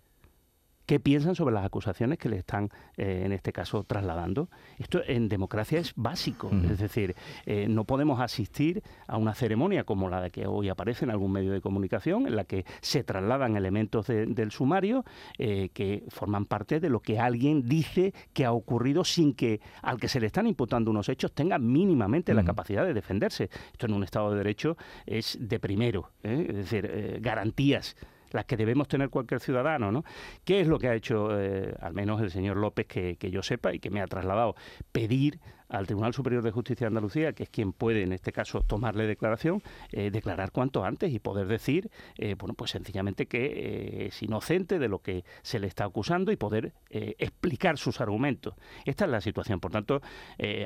qué 0.87 1.00
piensan 1.00 1.34
sobre 1.34 1.55
las 1.55 1.64
acusaciones 1.64 2.19
que 2.19 2.29
le 2.29 2.37
están, 2.38 2.70
eh, 2.96 3.23
en 3.25 3.32
este 3.32 3.52
caso, 3.52 3.84
trasladando. 3.84 4.49
Esto 4.79 5.00
en 5.06 5.29
democracia 5.29 5.79
es 5.79 5.93
básico, 5.96 6.50
es 6.70 6.79
decir, 6.79 7.14
eh, 7.46 7.67
no 7.69 7.84
podemos 7.84 8.20
asistir 8.20 8.82
a 9.06 9.17
una 9.17 9.34
ceremonia 9.34 9.84
como 9.84 10.08
la 10.08 10.20
de 10.20 10.31
que 10.31 10.46
hoy 10.46 10.69
aparece 10.69 11.05
en 11.05 11.11
algún 11.11 11.32
medio 11.32 11.52
de 11.52 11.61
comunicación, 11.61 12.26
en 12.26 12.37
la 12.37 12.44
que 12.44 12.64
se 12.81 13.05
trasladan 13.05 13.56
elementos 13.56 14.06
del 14.06 14.50
sumario 14.50 15.05
eh, 15.38 15.70
que 15.73 16.05
forman 16.08 16.46
parte 16.46 16.81
de 16.81 16.88
lo 16.88 17.00
que 17.00 17.19
alguien 17.19 17.69
dice 17.69 18.12
que 18.32 18.44
ha 18.44 18.53
ocurrido 18.53 19.05
sin 19.05 19.34
que 19.34 19.60
al 19.82 19.98
que 19.98 20.08
se 20.08 20.20
le 20.20 20.27
están 20.27 20.46
imputando 20.46 20.91
unos 20.91 21.08
hechos 21.08 21.32
tenga 21.32 21.58
mínimamente 21.58 22.34
la 22.34 22.44
capacidad 22.44 22.84
de 22.84 22.94
defenderse. 22.94 23.51
Esto 23.72 23.86
en 23.86 23.94
un 23.94 24.05
Estado 24.05 24.31
de 24.31 24.39
Derecho 24.39 24.77
es 25.06 25.39
de 25.41 25.58
primero, 25.60 26.10
es 26.22 26.55
decir, 26.55 27.19
garantías 27.20 27.96
las 28.32 28.44
que 28.44 28.56
debemos 28.56 28.89
tener 28.89 29.10
cualquier 29.10 29.41
ciudadano, 29.41 29.93
¿no? 29.93 30.05
¿Qué 30.44 30.60
es 30.60 30.67
lo 30.67 30.79
que 30.79 30.89
ha 30.89 30.94
hecho, 30.94 31.39
eh, 31.39 31.74
al 31.81 31.94
menos 31.94 32.20
el 32.20 32.31
señor 32.31 32.56
López, 32.56 32.86
que, 32.86 33.17
que 33.17 33.31
yo 33.31 33.43
sepa 33.43 33.72
y 33.74 33.79
que 33.79 33.91
me 33.91 34.01
ha 34.01 34.06
trasladado? 34.06 34.55
Pedir 34.93 35.41
al 35.72 35.86
Tribunal 35.86 36.12
Superior 36.12 36.43
de 36.43 36.50
Justicia 36.50 36.84
de 36.84 36.88
Andalucía, 36.88 37.32
que 37.32 37.44
es 37.44 37.48
quien 37.48 37.72
puede 37.72 38.02
en 38.02 38.12
este 38.12 38.31
caso 38.31 38.60
tomarle 38.60 39.06
declaración, 39.06 39.62
eh, 39.91 40.10
declarar 40.10 40.52
cuanto 40.52 40.84
antes 40.84 41.12
y 41.12 41.19
poder 41.19 41.46
decir, 41.46 41.91
eh, 42.19 42.34
bueno, 42.38 42.55
pues 42.55 42.72
sencillamente 42.72 43.26
que 43.26 43.46
eh, 43.46 44.06
es 44.06 44.22
inocente 44.22 44.79
de 44.79 44.88
lo 44.88 45.00
que 45.00 45.24
se 45.41 45.58
le 45.58 45.67
está 45.67 45.84
acusando 45.84 46.31
y 46.31 46.36
poder 46.36 46.74
explicar 46.91 47.79
sus 47.79 48.02
argumentos. 48.02 48.55
Esta 48.84 49.06
es 49.06 49.10
la 49.10 49.22
situación. 49.22 49.60
Por 49.60 49.70
tanto, 49.70 50.02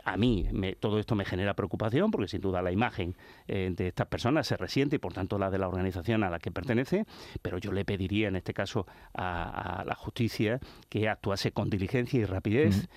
a 0.04 0.16
mí 0.16 0.48
todo 0.80 0.98
esto 0.98 1.14
me 1.14 1.24
genera 1.24 1.54
preocupación 1.54 2.10
porque 2.10 2.26
sin 2.26 2.40
duda 2.40 2.62
la 2.62 2.72
imagen 2.72 3.14
de 3.46 3.86
estas 3.86 4.08
personas 4.08 4.48
se 4.48 4.56
resiente 4.56 4.96
y 4.96 4.98
por 4.98 5.12
tanto 5.12 5.38
la 5.38 5.50
de 5.50 5.58
la 5.58 5.68
organización 5.68 6.24
a 6.24 6.30
la 6.30 6.40
que 6.40 6.50
pertenece, 6.50 7.06
pero 7.42 7.58
yo 7.58 7.70
le 7.70 7.84
pediría 7.84 8.26
en 8.26 8.34
este 8.34 8.52
caso 8.54 8.86
a, 9.14 9.84
la 9.86 9.94
justicia 9.94 10.58
que 10.88 11.08
actuase 11.08 11.52
con 11.52 11.70
diligencia 11.70 12.18
y 12.18 12.24
rapidez, 12.24 12.88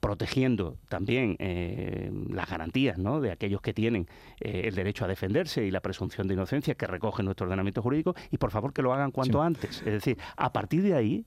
protegiendo 0.00 0.78
también 0.88 1.36
eh, 1.44 2.08
las 2.30 2.48
garantías 2.48 2.98
¿no? 2.98 3.20
de 3.20 3.32
aquellos 3.32 3.60
que 3.60 3.74
tienen 3.74 4.06
eh, 4.40 4.62
el 4.66 4.76
derecho 4.76 5.04
a 5.04 5.08
defenderse 5.08 5.64
y 5.64 5.72
la 5.72 5.80
presunción 5.80 6.28
de 6.28 6.34
inocencia 6.34 6.76
que 6.76 6.86
recoge 6.86 7.24
nuestro 7.24 7.46
ordenamiento 7.46 7.82
jurídico 7.82 8.14
y 8.30 8.38
por 8.38 8.52
favor 8.52 8.72
que 8.72 8.80
lo 8.80 8.92
hagan 8.94 9.10
cuanto 9.10 9.42
antes. 9.42 9.78
Es 9.78 9.92
decir, 9.92 10.18
a 10.36 10.52
partir 10.52 10.84
de 10.84 10.94
ahí 10.94 11.26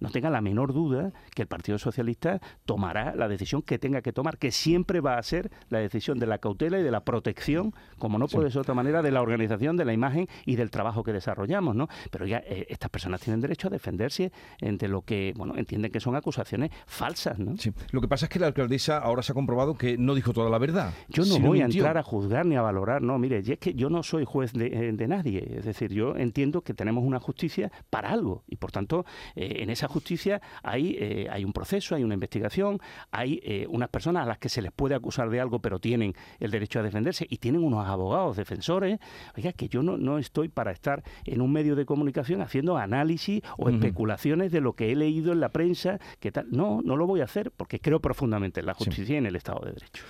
no 0.00 0.10
tenga 0.10 0.30
la 0.30 0.40
menor 0.40 0.72
duda 0.72 1.12
que 1.34 1.42
el 1.42 1.48
Partido 1.48 1.78
Socialista 1.78 2.40
tomará 2.64 3.14
la 3.14 3.28
decisión 3.28 3.62
que 3.62 3.78
tenga 3.78 4.02
que 4.02 4.12
tomar, 4.12 4.38
que 4.38 4.52
siempre 4.52 5.00
va 5.00 5.18
a 5.18 5.22
ser 5.22 5.50
la 5.68 5.78
decisión 5.78 6.18
de 6.18 6.26
la 6.26 6.38
cautela 6.38 6.78
y 6.78 6.82
de 6.82 6.90
la 6.90 7.04
protección, 7.04 7.74
como 7.98 8.18
no 8.18 8.28
puede 8.28 8.48
ser 8.48 8.54
de 8.54 8.60
otra 8.60 8.74
manera, 8.74 9.02
de 9.02 9.10
la 9.10 9.22
organización, 9.22 9.76
de 9.76 9.84
la 9.84 9.92
imagen 9.92 10.28
y 10.44 10.56
del 10.56 10.70
trabajo 10.70 11.04
que 11.04 11.12
desarrollamos, 11.12 11.74
¿no? 11.74 11.88
Pero 12.10 12.26
ya 12.26 12.38
eh, 12.38 12.66
estas 12.68 12.90
personas 12.90 13.20
tienen 13.20 13.40
derecho 13.40 13.68
a 13.68 13.70
defenderse 13.70 14.32
de 14.60 14.88
lo 14.88 15.02
que, 15.02 15.32
bueno, 15.36 15.56
entienden 15.56 15.90
que 15.90 16.00
son 16.00 16.16
acusaciones 16.16 16.70
falsas, 16.86 17.38
¿no? 17.38 17.56
Sí. 17.56 17.72
Lo 17.90 18.00
que 18.00 18.08
pasa 18.08 18.26
es 18.26 18.30
que 18.30 18.38
la 18.38 18.46
alcaldesa 18.46 18.98
ahora 18.98 19.22
se 19.22 19.32
ha 19.32 19.34
comprobado 19.34 19.76
que 19.76 19.96
no 19.98 20.14
dijo 20.14 20.32
toda 20.32 20.50
la 20.50 20.58
verdad. 20.58 20.92
Yo 21.08 21.24
no 21.24 21.38
voy 21.38 21.60
a 21.60 21.66
entrar 21.66 21.98
a 21.98 22.02
juzgar 22.02 22.46
ni 22.46 22.56
a 22.56 22.62
valorar, 22.62 23.02
no, 23.02 23.18
mire, 23.18 23.38
es 23.38 23.58
que 23.58 23.74
yo 23.74 23.90
no 23.90 24.02
soy 24.02 24.24
juez 24.24 24.52
de, 24.52 24.66
eh, 24.66 24.92
de, 24.92 25.08
nadie, 25.08 25.58
es 25.58 25.64
decir, 25.64 25.92
yo 25.92 26.16
entiendo 26.16 26.62
que 26.62 26.74
tenemos 26.74 27.04
una 27.04 27.20
justicia 27.20 27.70
para 27.90 28.10
algo 28.10 28.44
y 28.46 28.56
por 28.56 28.72
tanto 28.72 29.04
eh, 29.34 29.56
en 29.60 29.70
esa 29.70 29.83
justicia 29.88 30.40
hay, 30.62 30.96
eh, 30.98 31.28
hay 31.30 31.44
un 31.44 31.52
proceso, 31.52 31.94
hay 31.94 32.04
una 32.04 32.14
investigación, 32.14 32.80
hay 33.10 33.40
eh, 33.42 33.66
unas 33.68 33.88
personas 33.88 34.24
a 34.24 34.26
las 34.26 34.38
que 34.38 34.48
se 34.48 34.62
les 34.62 34.72
puede 34.72 34.94
acusar 34.94 35.30
de 35.30 35.40
algo, 35.40 35.60
pero 35.60 35.78
tienen 35.78 36.14
el 36.40 36.50
derecho 36.50 36.80
a 36.80 36.82
defenderse 36.82 37.26
y 37.28 37.38
tienen 37.38 37.62
unos 37.62 37.86
abogados 37.86 38.36
defensores. 38.36 38.98
Oiga, 39.36 39.52
que 39.52 39.68
yo 39.68 39.82
no, 39.82 39.96
no 39.96 40.18
estoy 40.18 40.48
para 40.48 40.72
estar 40.72 41.02
en 41.24 41.40
un 41.40 41.52
medio 41.52 41.76
de 41.76 41.84
comunicación 41.84 42.42
haciendo 42.42 42.76
análisis 42.76 43.42
o 43.56 43.68
especulaciones 43.68 44.52
de 44.52 44.60
lo 44.60 44.74
que 44.74 44.92
he 44.92 44.96
leído 44.96 45.32
en 45.32 45.40
la 45.40 45.50
prensa, 45.50 45.98
que 46.20 46.32
tal. 46.32 46.46
No, 46.50 46.80
no 46.82 46.96
lo 46.96 47.06
voy 47.06 47.20
a 47.20 47.24
hacer 47.24 47.50
porque 47.50 47.80
creo 47.80 48.00
profundamente 48.00 48.60
en 48.60 48.66
la 48.66 48.74
justicia 48.74 49.14
y 49.14 49.18
en 49.18 49.26
el 49.26 49.36
Estado 49.36 49.60
de 49.64 49.72
Derecho. 49.72 50.04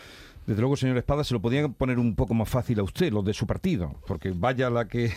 Desde 0.47 0.61
luego, 0.61 0.77
señor 0.77 0.99
Espada, 0.99 1.25
se 1.25 1.33
lo 1.33 1.41
podían 1.41 1.73
poner 1.73 1.99
un 1.99 2.15
poco 2.15 2.35
más 2.35 2.49
fácil 2.49 2.79
a 2.81 2.83
usted, 2.83 3.11
los 3.13 3.25
de 3.25 3.33
su 3.33 3.47
partido, 3.47 3.95
porque 4.07 4.33
vaya 4.35 4.69
la 4.69 4.87
que 4.89 5.11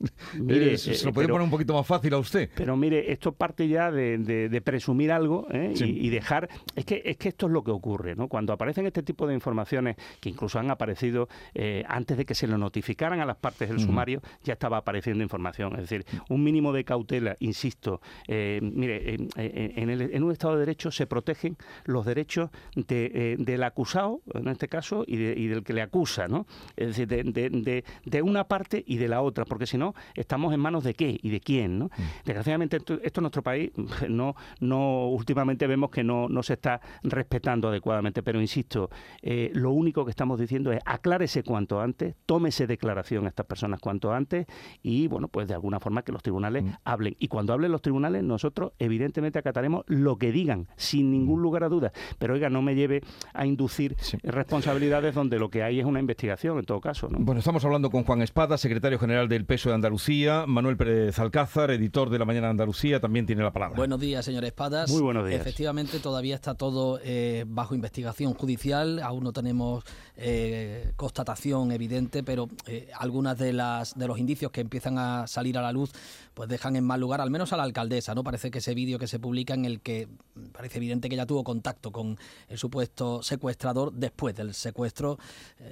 mire, 0.38 0.76
se, 0.78 1.04
lo 1.04 1.12
puede 1.12 1.28
poner 1.28 1.42
un 1.42 1.50
poquito 1.50 1.74
más 1.74 1.86
fácil 1.86 2.14
a 2.14 2.18
usted. 2.18 2.50
Pero 2.54 2.76
mire, 2.76 3.12
esto 3.12 3.32
parte 3.32 3.68
ya 3.68 3.90
de, 3.90 4.62
presumir 4.64 5.12
algo 5.12 5.46
¿eh? 5.50 5.72
y, 5.76 6.08
dejar. 6.10 6.48
Es 6.76 6.84
que, 6.84 7.02
es 7.04 7.16
que 7.16 7.28
esto 7.28 7.46
es 7.46 7.52
lo 7.52 7.62
que 7.62 7.70
ocurre, 7.70 8.14
¿no? 8.14 8.28
Cuando 8.28 8.52
aparecen 8.52 8.86
este 8.86 9.02
tipo 9.02 9.26
de 9.26 9.34
informaciones, 9.34 9.96
que 10.20 10.28
incluso 10.28 10.58
han 10.58 10.70
aparecido 10.70 11.28
eh, 11.54 11.84
antes 11.88 12.16
de 12.16 12.24
que 12.24 12.34
se 12.34 12.46
lo 12.46 12.58
notificaran 12.58 13.20
a 13.20 13.26
las 13.26 13.36
partes 13.36 13.68
del 13.68 13.80
sumario, 13.80 14.20
ya 14.44 14.54
estaba 14.54 14.78
apareciendo 14.78 15.22
información. 15.22 15.74
Es 15.74 15.88
decir, 15.88 16.04
un 16.28 16.42
mínimo 16.42 16.72
de 16.72 16.84
cautela, 16.84 17.36
insisto. 17.40 18.00
Eh, 18.28 18.60
mire, 18.62 19.16
en, 19.36 20.22
un 20.22 20.32
Estado 20.32 20.54
de 20.54 20.60
Derecho 20.60 20.90
se 20.90 21.06
protegen 21.06 21.56
los 21.84 22.06
derechos 22.06 22.50
del 22.74 23.62
acusado, 23.62 24.22
en 24.34 24.48
este 24.48 24.68
caso, 24.68 25.04
y, 25.06 25.16
del 25.16 25.62
que 25.64 25.72
le 25.72 25.82
acusa, 25.82 26.28
¿no? 26.28 26.46
Es 26.76 26.96
decir, 26.96 27.08
de, 27.08 28.22
una 28.22 28.44
parte 28.44 28.82
y 28.86 28.96
de 28.96 29.08
la 29.08 29.22
otra, 29.22 29.44
porque 29.44 29.61
si 29.66 29.78
no, 29.78 29.94
estamos 30.14 30.52
en 30.52 30.60
manos 30.60 30.84
de 30.84 30.94
qué 30.94 31.18
y 31.22 31.30
de 31.30 31.40
quién, 31.40 31.78
¿no? 31.78 31.86
Mm. 31.86 32.24
Desgraciadamente 32.24 32.76
esto, 32.76 32.94
en 33.02 33.22
nuestro 33.22 33.42
país 33.42 33.70
no, 34.08 34.34
no 34.60 35.08
últimamente 35.08 35.66
vemos 35.66 35.90
que 35.90 36.04
no, 36.04 36.28
no 36.28 36.42
se 36.42 36.54
está 36.54 36.80
respetando 37.02 37.68
adecuadamente, 37.68 38.22
pero 38.22 38.40
insisto, 38.40 38.90
eh, 39.22 39.50
lo 39.54 39.72
único 39.72 40.04
que 40.04 40.10
estamos 40.10 40.38
diciendo 40.38 40.72
es 40.72 40.80
aclárese 40.84 41.42
cuanto 41.42 41.80
antes, 41.80 42.14
tómese 42.26 42.66
declaración 42.66 43.26
a 43.26 43.28
estas 43.28 43.46
personas 43.46 43.80
cuanto 43.80 44.12
antes 44.12 44.46
y, 44.82 45.08
bueno, 45.08 45.28
pues 45.28 45.48
de 45.48 45.54
alguna 45.54 45.80
forma 45.80 46.02
que 46.02 46.12
los 46.12 46.22
tribunales 46.22 46.64
mm. 46.64 46.70
hablen. 46.84 47.16
Y 47.18 47.28
cuando 47.28 47.52
hablen 47.52 47.72
los 47.72 47.82
tribunales, 47.82 48.22
nosotros 48.22 48.72
evidentemente 48.78 49.38
acataremos 49.38 49.84
lo 49.86 50.16
que 50.16 50.32
digan, 50.32 50.68
sin 50.76 51.10
ningún 51.10 51.40
mm. 51.40 51.42
lugar 51.42 51.64
a 51.64 51.68
dudas. 51.68 51.92
Pero 52.18 52.34
oiga, 52.34 52.50
no 52.50 52.62
me 52.62 52.74
lleve 52.74 53.02
a 53.34 53.46
inducir 53.46 53.96
responsabilidades 54.22 55.14
donde 55.14 55.38
lo 55.38 55.50
que 55.50 55.62
hay 55.62 55.80
es 55.80 55.86
una 55.86 56.00
investigación, 56.00 56.58
en 56.58 56.64
todo 56.64 56.80
caso. 56.80 57.08
¿no? 57.08 57.18
Bueno, 57.20 57.38
estamos 57.40 57.64
hablando 57.64 57.90
con 57.90 58.04
Juan 58.04 58.22
Espada, 58.22 58.58
secretario 58.58 58.98
general 58.98 59.28
del 59.28 59.44
Peso 59.52 59.68
de 59.68 59.74
Andalucía. 59.74 60.46
Manuel 60.46 60.78
Pérez 60.78 61.18
Alcázar, 61.18 61.70
editor 61.72 62.08
de 62.08 62.18
La 62.18 62.24
Mañana 62.24 62.46
de 62.46 62.52
Andalucía, 62.52 63.00
también 63.00 63.26
tiene 63.26 63.42
la 63.42 63.52
palabra. 63.52 63.76
Buenos 63.76 64.00
días, 64.00 64.24
señor 64.24 64.46
Espadas. 64.46 64.90
Muy 64.90 65.02
buenos 65.02 65.28
días. 65.28 65.42
Efectivamente, 65.42 65.98
todavía 65.98 66.34
está 66.34 66.54
todo 66.54 66.98
eh, 67.04 67.44
bajo 67.46 67.74
investigación 67.74 68.32
judicial. 68.32 69.02
Aún 69.02 69.24
no 69.24 69.34
tenemos 69.34 69.84
eh, 70.16 70.92
constatación 70.96 71.70
evidente, 71.70 72.22
pero 72.22 72.48
eh, 72.66 72.88
algunas 72.98 73.36
de 73.36 73.52
las 73.52 73.94
de 73.94 74.06
los 74.06 74.18
indicios 74.18 74.50
que 74.52 74.62
empiezan 74.62 74.96
a 74.96 75.26
salir 75.26 75.58
a 75.58 75.60
la 75.60 75.70
luz, 75.70 75.92
pues 76.32 76.48
dejan 76.48 76.74
en 76.76 76.84
mal 76.84 77.00
lugar, 77.00 77.20
al 77.20 77.30
menos 77.30 77.52
a 77.52 77.58
la 77.58 77.64
alcaldesa. 77.64 78.14
No 78.14 78.24
parece 78.24 78.50
que 78.50 78.60
ese 78.60 78.74
vídeo 78.74 78.98
que 78.98 79.06
se 79.06 79.18
publica 79.18 79.52
en 79.52 79.66
el 79.66 79.80
que 79.80 80.08
parece 80.52 80.78
evidente 80.78 81.10
que 81.10 81.14
ella 81.14 81.26
tuvo 81.26 81.44
contacto 81.44 81.92
con 81.92 82.16
el 82.48 82.56
supuesto 82.56 83.22
secuestrador 83.22 83.92
después 83.92 84.34
del 84.34 84.54
secuestro. 84.54 85.18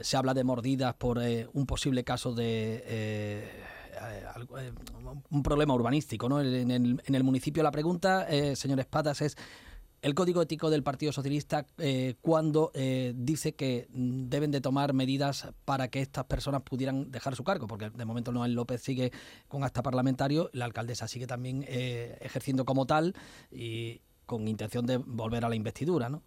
se 0.03 0.19
habla 0.19 0.35
de 0.35 0.45
mordidas 0.45 0.93
por 0.93 1.19
un 1.55 1.65
posible 1.65 2.05
caso 2.05 2.35
de 2.35 2.85
eh, 2.85 3.51
eh, 3.51 3.70
un 5.31 5.43
problema 5.43 5.75
urbanístico 5.75 6.29
¿no? 6.29 6.41
en, 6.41 6.71
el, 6.71 7.25
municipio. 7.25 7.63
La 7.63 7.71
pregunta, 7.71 8.27
eh, 8.29 8.57
señor 8.57 8.81
Espadas, 8.81 9.21
es 9.21 9.37
el 10.03 10.15
código 10.15 10.41
ético 10.41 10.71
del 10.71 10.83
Partido 10.83 11.13
Socialista 11.13 11.67
cuando 12.23 12.73
dice 13.15 13.55
que 13.55 13.87
deben 13.93 14.51
de 14.51 14.63
tomar 14.63 14.95
medidas 14.95 15.49
para 15.67 15.89
que 15.89 16.01
estas 16.01 16.25
personas 16.25 16.63
pudieran 16.63 17.11
dejar 17.11 17.37
su 17.37 17.45
cargo, 17.45 17.67
porque 17.67 17.91
de 17.91 18.05
momento 18.07 18.33
Noel 18.33 18.55
López 18.55 18.81
sigue 18.81 19.13
con 19.47 19.63
acta 19.63 19.83
parlamentario, 19.83 20.49
la 20.55 20.65
alcaldesa 20.65 21.07
sigue 21.07 21.27
también 21.27 21.67
ejerciendo 21.69 22.65
como 22.65 22.87
tal 22.87 23.15
y 23.51 24.01
con 24.25 24.49
intención 24.49 24.87
de 24.87 24.97
volver 24.97 25.45
a 25.45 25.51
la 25.51 25.57
investidura, 25.57 26.09
¿no? 26.09 26.23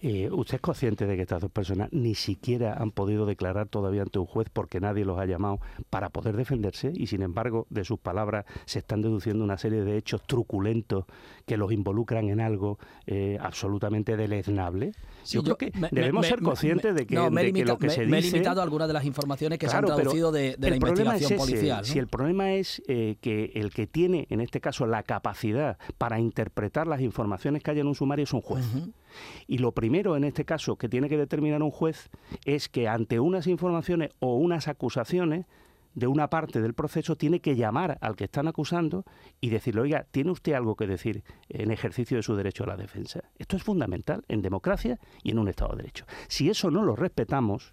Eh, 0.00 0.28
¿Usted 0.30 0.56
es 0.56 0.60
consciente 0.60 1.06
de 1.06 1.16
que 1.16 1.22
estas 1.22 1.40
dos 1.40 1.50
personas 1.50 1.88
ni 1.90 2.14
siquiera 2.14 2.74
han 2.74 2.90
podido 2.90 3.24
declarar 3.24 3.68
todavía 3.68 4.02
ante 4.02 4.18
un 4.18 4.26
juez 4.26 4.48
porque 4.52 4.78
nadie 4.78 5.06
los 5.06 5.18
ha 5.18 5.24
llamado 5.24 5.58
para 5.88 6.10
poder 6.10 6.36
defenderse 6.36 6.92
y 6.94 7.06
sin 7.06 7.22
embargo 7.22 7.66
de 7.70 7.84
sus 7.84 7.98
palabras 7.98 8.44
se 8.66 8.80
están 8.80 9.00
deduciendo 9.00 9.42
una 9.42 9.56
serie 9.56 9.84
de 9.84 9.96
hechos 9.96 10.22
truculentos 10.26 11.06
que 11.46 11.56
los 11.56 11.72
involucran 11.72 12.28
en 12.28 12.40
algo 12.40 12.78
eh, 13.06 13.38
absolutamente 13.40 14.16
deleznable? 14.18 14.92
yo, 15.24 15.42
creo 15.42 15.56
que 15.56 15.72
debemos 15.90 16.26
ser 16.26 16.40
conscientes 16.40 16.94
de 16.94 17.06
que, 17.06 17.14
lo 17.16 17.78
que 17.78 17.90
se 17.90 18.02
dice... 18.02 18.10
Me 18.10 18.18
he 18.18 18.22
limitado 18.22 18.60
a 18.60 18.64
algunas 18.64 18.88
de 18.88 18.94
las 18.94 19.04
informaciones 19.04 19.58
que 19.58 19.68
se 19.68 19.76
han 19.76 19.86
traducido 19.86 20.30
de, 20.30 20.56
la 20.58 20.76
investigación 20.76 21.38
policial. 21.38 21.84
Si 21.84 21.98
el 21.98 22.08
problema 22.08 22.52
es 22.52 22.82
eh, 22.86 23.16
que 23.20 23.52
el 23.54 23.72
que 23.72 23.86
tiene, 23.86 24.26
en 24.30 24.40
este 24.40 24.60
caso, 24.60 24.86
la 24.86 25.02
capacidad 25.02 25.78
para 25.98 26.20
interpretar 26.20 26.86
las 26.86 27.00
informaciones 27.00 27.62
que 27.62 27.70
hay 27.70 27.80
en 27.80 27.86
un 27.86 27.94
sumario 27.94 28.24
es 28.24 28.32
un 28.32 28.42
juez. 28.42 28.64
Y 29.46 29.58
lo 29.58 29.72
primero, 29.72 30.16
en 30.16 30.24
este 30.24 30.44
caso, 30.44 30.76
que 30.76 30.88
tiene 30.88 31.08
que 31.08 31.16
determinar 31.16 31.62
un 31.62 31.70
juez 31.70 32.10
es 32.44 32.68
que 32.68 32.88
ante 32.88 33.20
unas 33.20 33.46
informaciones 33.46 34.10
o 34.18 34.36
unas 34.36 34.68
acusaciones 34.68 35.46
de 35.96 36.06
una 36.06 36.28
parte 36.28 36.60
del 36.60 36.74
proceso 36.74 37.16
tiene 37.16 37.40
que 37.40 37.56
llamar 37.56 37.96
al 38.02 38.16
que 38.16 38.24
están 38.24 38.46
acusando 38.48 39.04
y 39.40 39.48
decirle, 39.48 39.80
oiga, 39.80 40.06
¿tiene 40.10 40.30
usted 40.30 40.52
algo 40.52 40.76
que 40.76 40.86
decir 40.86 41.24
en 41.48 41.70
ejercicio 41.70 42.18
de 42.18 42.22
su 42.22 42.36
derecho 42.36 42.64
a 42.64 42.66
la 42.66 42.76
defensa? 42.76 43.24
Esto 43.38 43.56
es 43.56 43.62
fundamental 43.62 44.22
en 44.28 44.42
democracia 44.42 45.00
y 45.22 45.30
en 45.30 45.38
un 45.38 45.48
Estado 45.48 45.70
de 45.70 45.78
Derecho. 45.78 46.04
Si 46.28 46.50
eso 46.50 46.70
no 46.70 46.82
lo 46.82 46.96
respetamos, 46.96 47.72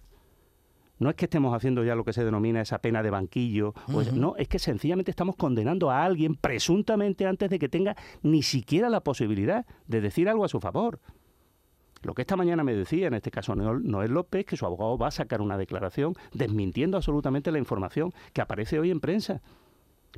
no 0.98 1.10
es 1.10 1.16
que 1.16 1.26
estemos 1.26 1.54
haciendo 1.54 1.84
ya 1.84 1.94
lo 1.94 2.04
que 2.04 2.14
se 2.14 2.24
denomina 2.24 2.62
esa 2.62 2.78
pena 2.78 3.02
de 3.02 3.10
banquillo, 3.10 3.74
no, 4.14 4.36
es 4.36 4.48
que 4.48 4.58
sencillamente 4.58 5.10
estamos 5.10 5.36
condenando 5.36 5.90
a 5.90 6.02
alguien 6.02 6.34
presuntamente 6.34 7.26
antes 7.26 7.50
de 7.50 7.58
que 7.58 7.68
tenga 7.68 7.94
ni 8.22 8.42
siquiera 8.42 8.88
la 8.88 9.00
posibilidad 9.00 9.66
de 9.86 10.00
decir 10.00 10.30
algo 10.30 10.46
a 10.46 10.48
su 10.48 10.60
favor. 10.60 11.00
Lo 12.04 12.14
que 12.14 12.22
esta 12.22 12.36
mañana 12.36 12.62
me 12.64 12.74
decía, 12.74 13.06
en 13.06 13.14
este 13.14 13.30
caso 13.30 13.54
Noel 13.54 14.12
López, 14.12 14.44
que 14.44 14.56
su 14.56 14.66
abogado 14.66 14.98
va 14.98 15.08
a 15.08 15.10
sacar 15.10 15.40
una 15.40 15.56
declaración 15.56 16.14
desmintiendo 16.34 16.98
absolutamente 16.98 17.50
la 17.50 17.58
información 17.58 18.12
que 18.32 18.42
aparece 18.42 18.78
hoy 18.78 18.90
en 18.90 19.00
prensa 19.00 19.40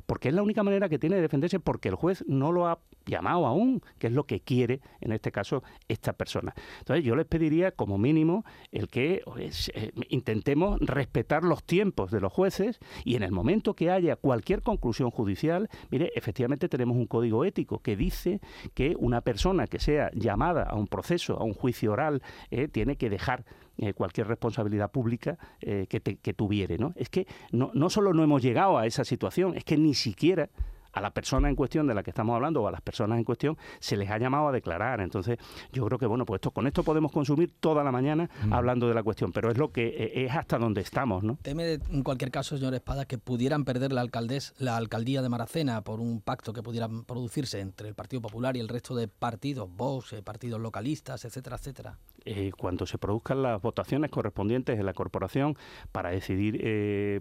porque 0.05 0.29
es 0.29 0.35
la 0.35 0.43
única 0.43 0.63
manera 0.63 0.89
que 0.89 0.99
tiene 0.99 1.15
de 1.15 1.21
defenderse 1.21 1.59
porque 1.59 1.89
el 1.89 1.95
juez 1.95 2.23
no 2.27 2.51
lo 2.51 2.67
ha 2.67 2.79
llamado 3.05 3.45
aún, 3.45 3.81
que 3.97 4.07
es 4.07 4.13
lo 4.13 4.25
que 4.25 4.41
quiere 4.41 4.81
en 5.01 5.11
este 5.11 5.31
caso 5.31 5.63
esta 5.87 6.13
persona. 6.13 6.53
Entonces 6.79 7.05
yo 7.05 7.15
les 7.15 7.25
pediría 7.25 7.71
como 7.71 7.97
mínimo 7.97 8.45
el 8.71 8.87
que 8.87 9.21
pues, 9.25 9.71
eh, 9.73 9.91
intentemos 10.09 10.79
respetar 10.81 11.43
los 11.43 11.63
tiempos 11.63 12.11
de 12.11 12.21
los 12.21 12.31
jueces 12.31 12.79
y 13.05 13.15
en 13.15 13.23
el 13.23 13.31
momento 13.31 13.75
que 13.75 13.91
haya 13.91 14.15
cualquier 14.15 14.61
conclusión 14.61 15.09
judicial, 15.11 15.69
mire, 15.89 16.11
efectivamente 16.15 16.69
tenemos 16.69 16.97
un 16.97 17.07
código 17.07 17.45
ético 17.45 17.79
que 17.79 17.95
dice 17.95 18.41
que 18.73 18.95
una 18.99 19.21
persona 19.21 19.67
que 19.67 19.79
sea 19.79 20.11
llamada 20.13 20.63
a 20.63 20.75
un 20.75 20.87
proceso, 20.87 21.39
a 21.39 21.43
un 21.43 21.53
juicio 21.53 21.91
oral, 21.91 22.21
eh, 22.51 22.67
tiene 22.67 22.97
que 22.97 23.09
dejar 23.09 23.45
eh, 23.77 23.93
cualquier 23.93 24.27
responsabilidad 24.27 24.91
pública 24.91 25.37
eh, 25.61 25.87
que, 25.89 26.01
que 26.01 26.33
tuviere. 26.33 26.77
¿no? 26.77 26.93
Es 26.95 27.09
que 27.09 27.27
no, 27.51 27.71
no 27.73 27.89
solo 27.89 28.13
no 28.13 28.23
hemos 28.23 28.41
llegado 28.41 28.77
a 28.77 28.85
esa 28.85 29.03
situación, 29.03 29.55
es 29.55 29.63
que 29.63 29.77
ni 29.77 29.93
siquiera 29.93 30.49
a 30.97 31.01
la 31.01 31.11
persona 31.11 31.47
en 31.47 31.55
cuestión 31.55 31.85
de 31.85 31.93
la 31.93 32.01
que 32.01 32.09
estamos 32.09 32.35
hablando 32.35 32.63
o 32.63 32.67
a 32.67 32.71
las 32.71 32.81
personas 32.81 33.19
en 33.19 33.23
cuestión 33.23 33.55
se 33.79 33.95
les 33.97 34.09
ha 34.09 34.17
llamado 34.17 34.47
a 34.47 34.51
declarar. 34.51 34.99
Entonces, 34.99 35.37
yo 35.71 35.85
creo 35.85 35.99
que 35.99 36.07
bueno, 36.07 36.25
pues 36.25 36.39
esto, 36.39 36.51
con 36.51 36.65
esto 36.65 36.83
podemos 36.83 37.11
consumir 37.11 37.53
toda 37.59 37.83
la 37.83 37.91
mañana 37.91 38.29
mm. 38.45 38.53
hablando 38.53 38.87
de 38.87 38.95
la 38.95 39.03
cuestión, 39.03 39.31
pero 39.31 39.51
es 39.51 39.57
lo 39.57 39.71
que 39.71 39.87
eh, 39.87 40.25
es 40.25 40.31
hasta 40.31 40.57
donde 40.57 40.81
estamos, 40.81 41.23
¿no? 41.23 41.37
Teme 41.43 41.73
en 41.73 42.03
cualquier 42.03 42.31
caso, 42.31 42.57
señor 42.57 42.73
Espada, 42.73 43.05
que 43.05 43.19
pudieran 43.19 43.63
perder 43.63 43.93
la 43.93 44.01
alcaldés, 44.01 44.55
la 44.57 44.75
alcaldía 44.75 45.21
de 45.21 45.29
Maracena 45.29 45.81
por 45.81 45.99
un 45.99 46.21
pacto 46.21 46.51
que 46.51 46.63
pudiera 46.63 46.89
producirse 47.05 47.59
entre 47.59 47.89
el 47.89 47.93
Partido 47.93 48.21
Popular 48.21 48.57
y 48.57 48.59
el 48.59 48.67
resto 48.67 48.95
de 48.95 49.07
partidos, 49.07 49.69
Vox, 49.69 50.13
eh, 50.13 50.23
partidos 50.23 50.59
localistas, 50.59 51.25
etcétera, 51.25 51.57
etcétera. 51.57 51.97
Eh, 52.25 52.51
cuando 52.57 52.85
se 52.87 52.97
produzcan 52.97 53.43
las 53.43 53.61
votaciones 53.61 54.09
correspondientes 54.09 54.79
en 54.79 54.85
la 54.85 54.93
corporación 54.93 55.55
para 55.91 56.09
decidir 56.09 56.57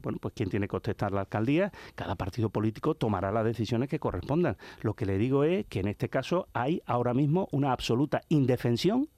bueno 0.02 0.18
pues 0.20 0.34
quién 0.34 0.48
tiene 0.48 0.66
que 0.66 0.70
contestar 0.70 1.12
la 1.12 1.20
alcaldía, 1.20 1.70
cada 1.94 2.16
partido 2.16 2.50
político 2.50 2.94
tomará 2.94 3.30
la 3.30 3.44
decisión 3.44 3.65
que 3.88 3.98
correspondan. 3.98 4.56
Lo 4.80 4.94
que 4.94 5.06
le 5.06 5.18
digo 5.18 5.44
es 5.44 5.66
que 5.66 5.80
en 5.80 5.88
este 5.88 6.08
caso 6.08 6.48
hay 6.52 6.82
ahora 6.86 7.14
mismo 7.14 7.48
una 7.52 7.72
absoluta 7.72 8.22
indefensión 8.28 9.08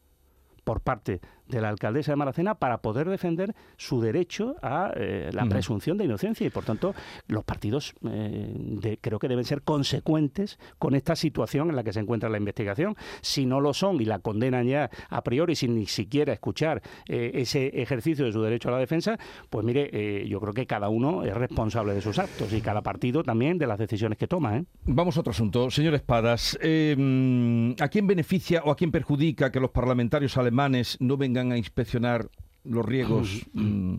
por 0.65 0.81
parte 0.81 1.21
de 1.49 1.61
la 1.61 1.69
alcaldesa 1.69 2.13
de 2.13 2.17
Maracena 2.17 2.55
para 2.57 2.79
poder 2.79 3.09
defender 3.09 3.55
su 3.77 4.01
derecho 4.01 4.57
a 4.63 4.93
eh, 4.95 5.31
la 5.33 5.47
presunción 5.47 5.97
de 5.97 6.05
inocencia 6.05 6.47
y 6.47 6.51
por 6.51 6.65
tanto 6.65 6.95
los 7.27 7.45
partidos 7.45 7.95
eh, 8.09 8.99
creo 9.01 9.19
que 9.19 9.29
deben 9.29 9.45
ser 9.45 9.63
consecuentes 9.63 10.59
con 10.79 10.95
esta 10.95 11.17
situación 11.17 11.71
en 11.71 11.77
la 11.77 11.85
que 11.85 11.93
se 11.93 12.01
encuentra 12.01 12.29
la 12.29 12.39
investigación. 12.39 12.97
Si 13.21 13.47
no 13.47 13.61
lo 13.61 13.73
son 13.75 14.01
y 14.01 14.05
la 14.05 14.19
condenan 14.19 14.67
ya 14.67 14.91
a 15.09 15.23
priori 15.23 15.57
sin 15.57 15.75
ni 15.75 15.87
siquiera 15.87 16.33
escuchar 16.33 16.83
eh, 17.07 17.33
ese 17.35 17.69
ejercicio 17.81 18.25
de 18.25 18.33
su 18.33 18.43
derecho 18.43 18.69
a 18.69 18.73
la 18.73 18.79
defensa, 18.79 19.19
pues 19.51 19.65
mire, 19.65 20.27
yo 20.29 20.41
creo 20.41 20.53
que 20.53 20.67
cada 20.67 20.89
uno 20.89 21.25
es 21.25 21.35
responsable 21.35 21.95
de 21.95 22.01
sus 22.01 22.19
actos 22.19 22.53
y 22.53 22.61
cada 22.61 22.83
partido 22.83 23.23
también 23.23 23.59
de 23.59 23.67
las 23.67 23.79
decisiones 23.79 24.19
que 24.19 24.27
toma. 24.27 24.63
Vamos 24.85 25.17
a 25.17 25.21
otro 25.21 25.31
asunto. 25.31 25.71
Señor 25.71 25.95
Espadas, 25.95 26.57
¿a 26.57 27.89
quién 27.89 28.07
beneficia 28.07 28.63
o 28.65 28.71
a 28.71 28.77
quién 28.77 28.91
perjudica 28.91 29.51
que 29.51 29.61
los 29.61 29.71
parlamentarios 29.71 30.37
alemanes 30.37 30.97
no 31.01 31.17
vengan 31.17 31.38
a 31.39 31.57
inspeccionar 31.57 32.29
los 32.65 32.85
riegos 32.85 33.47
mm, 33.53 33.97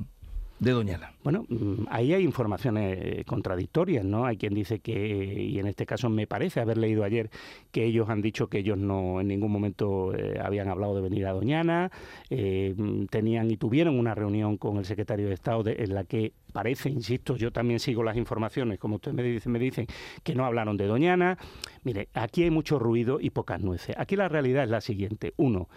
de 0.59 0.71
Doñana. 0.71 1.13
Bueno, 1.23 1.45
mm, 1.47 1.85
ahí 1.89 2.13
hay 2.13 2.23
informaciones 2.23 2.97
eh, 3.01 3.23
contradictorias, 3.25 4.03
¿no? 4.03 4.25
Hay 4.25 4.37
quien 4.37 4.53
dice 4.53 4.79
que, 4.79 4.93
y 4.93 5.57
en 5.57 5.67
este 5.67 5.85
caso 5.85 6.09
me 6.09 6.27
parece 6.27 6.59
haber 6.59 6.77
leído 6.77 7.03
ayer, 7.05 7.29
que 7.71 7.85
ellos 7.85 8.09
han 8.09 8.21
dicho 8.21 8.47
que 8.47 8.59
ellos 8.59 8.77
no 8.77 9.21
en 9.21 9.29
ningún 9.29 9.51
momento 9.51 10.13
eh, 10.13 10.37
habían 10.43 10.67
hablado 10.67 10.95
de 10.95 11.01
venir 11.01 11.25
a 11.27 11.31
Doñana, 11.31 11.91
eh, 12.29 12.73
mm, 12.75 13.05
tenían 13.05 13.49
y 13.49 13.57
tuvieron 13.57 13.97
una 13.97 14.15
reunión 14.15 14.57
con 14.57 14.77
el 14.77 14.85
secretario 14.85 15.27
de 15.27 15.33
Estado 15.33 15.63
en 15.65 15.95
la 15.95 16.03
que 16.03 16.33
parece, 16.51 16.89
insisto, 16.89 17.37
yo 17.37 17.51
también 17.51 17.79
sigo 17.79 18.03
las 18.03 18.17
informaciones, 18.17 18.79
como 18.79 18.95
ustedes 18.95 19.15
me 19.15 19.23
dicen, 19.23 19.51
me 19.51 19.59
dicen 19.59 19.87
que 20.23 20.35
no 20.35 20.45
hablaron 20.45 20.75
de 20.75 20.87
Doñana. 20.87 21.37
Mire, 21.83 22.09
aquí 22.13 22.43
hay 22.43 22.51
mucho 22.51 22.79
ruido 22.79 23.19
y 23.21 23.29
pocas 23.29 23.61
nueces. 23.61 23.95
Aquí 23.97 24.17
la 24.17 24.27
realidad 24.27 24.65
es 24.65 24.69
la 24.69 24.81
siguiente. 24.81 25.33
Uno, 25.37 25.69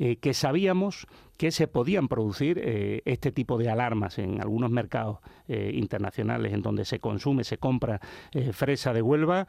eh, 0.00 0.16
que 0.16 0.32
sabíamos 0.32 1.06
que 1.40 1.52
se 1.52 1.68
podían 1.68 2.06
producir 2.06 2.60
eh, 2.62 3.00
este 3.06 3.32
tipo 3.32 3.56
de 3.56 3.70
alarmas 3.70 4.18
en 4.18 4.42
algunos 4.42 4.70
mercados 4.70 5.20
eh, 5.48 5.70
internacionales 5.72 6.52
en 6.52 6.60
donde 6.60 6.84
se 6.84 7.00
consume, 7.00 7.44
se 7.44 7.56
compra 7.56 7.98
fresa 8.52 8.92
de 8.92 9.00
Huelva, 9.00 9.46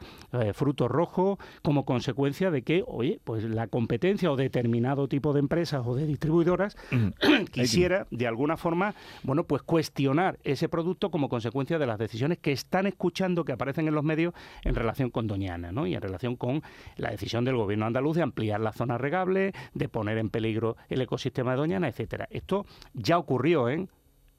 fruto 0.54 0.88
rojo, 0.88 1.38
como 1.60 1.84
consecuencia 1.84 2.50
de 2.50 2.62
que, 2.62 2.82
oye, 2.86 3.20
pues 3.24 3.44
la 3.44 3.66
competencia 3.66 4.32
o 4.32 4.36
determinado 4.36 5.06
tipo 5.06 5.34
de 5.34 5.40
empresas 5.40 5.82
o 5.86 5.94
de 5.94 6.06
distribuidoras 6.06 6.78
quisiera 7.52 8.06
de 8.10 8.26
alguna 8.26 8.56
forma, 8.56 8.94
bueno, 9.22 9.44
pues 9.44 9.60
cuestionar 9.60 10.38
ese 10.44 10.70
producto 10.70 11.10
como 11.10 11.28
consecuencia 11.28 11.78
de 11.78 11.86
las 11.86 11.98
decisiones 11.98 12.38
que 12.38 12.52
están 12.52 12.86
escuchando 12.86 13.44
que 13.44 13.52
aparecen 13.52 13.86
en 13.86 13.94
los 13.94 14.02
medios 14.02 14.32
en 14.64 14.74
relación 14.74 15.10
con 15.10 15.26
Doñana, 15.26 15.72
¿no? 15.72 15.86
Y 15.86 15.94
en 15.94 16.00
relación 16.00 16.36
con 16.36 16.62
la 16.96 17.10
decisión 17.10 17.44
del 17.44 17.56
gobierno 17.56 17.84
andaluz 17.84 18.16
de 18.16 18.22
ampliar 18.22 18.60
la 18.60 18.72
zona 18.72 18.96
regable, 18.96 19.52
de 19.74 19.88
poner 19.90 20.16
en 20.16 20.30
peligro 20.30 20.78
el 20.88 21.02
ecosistema 21.02 21.52
de 21.52 21.58
Doñana, 21.58 21.81
etcétera. 21.88 22.26
Esto 22.30 22.66
ya 22.94 23.18
ocurrió, 23.18 23.68
¿eh? 23.68 23.88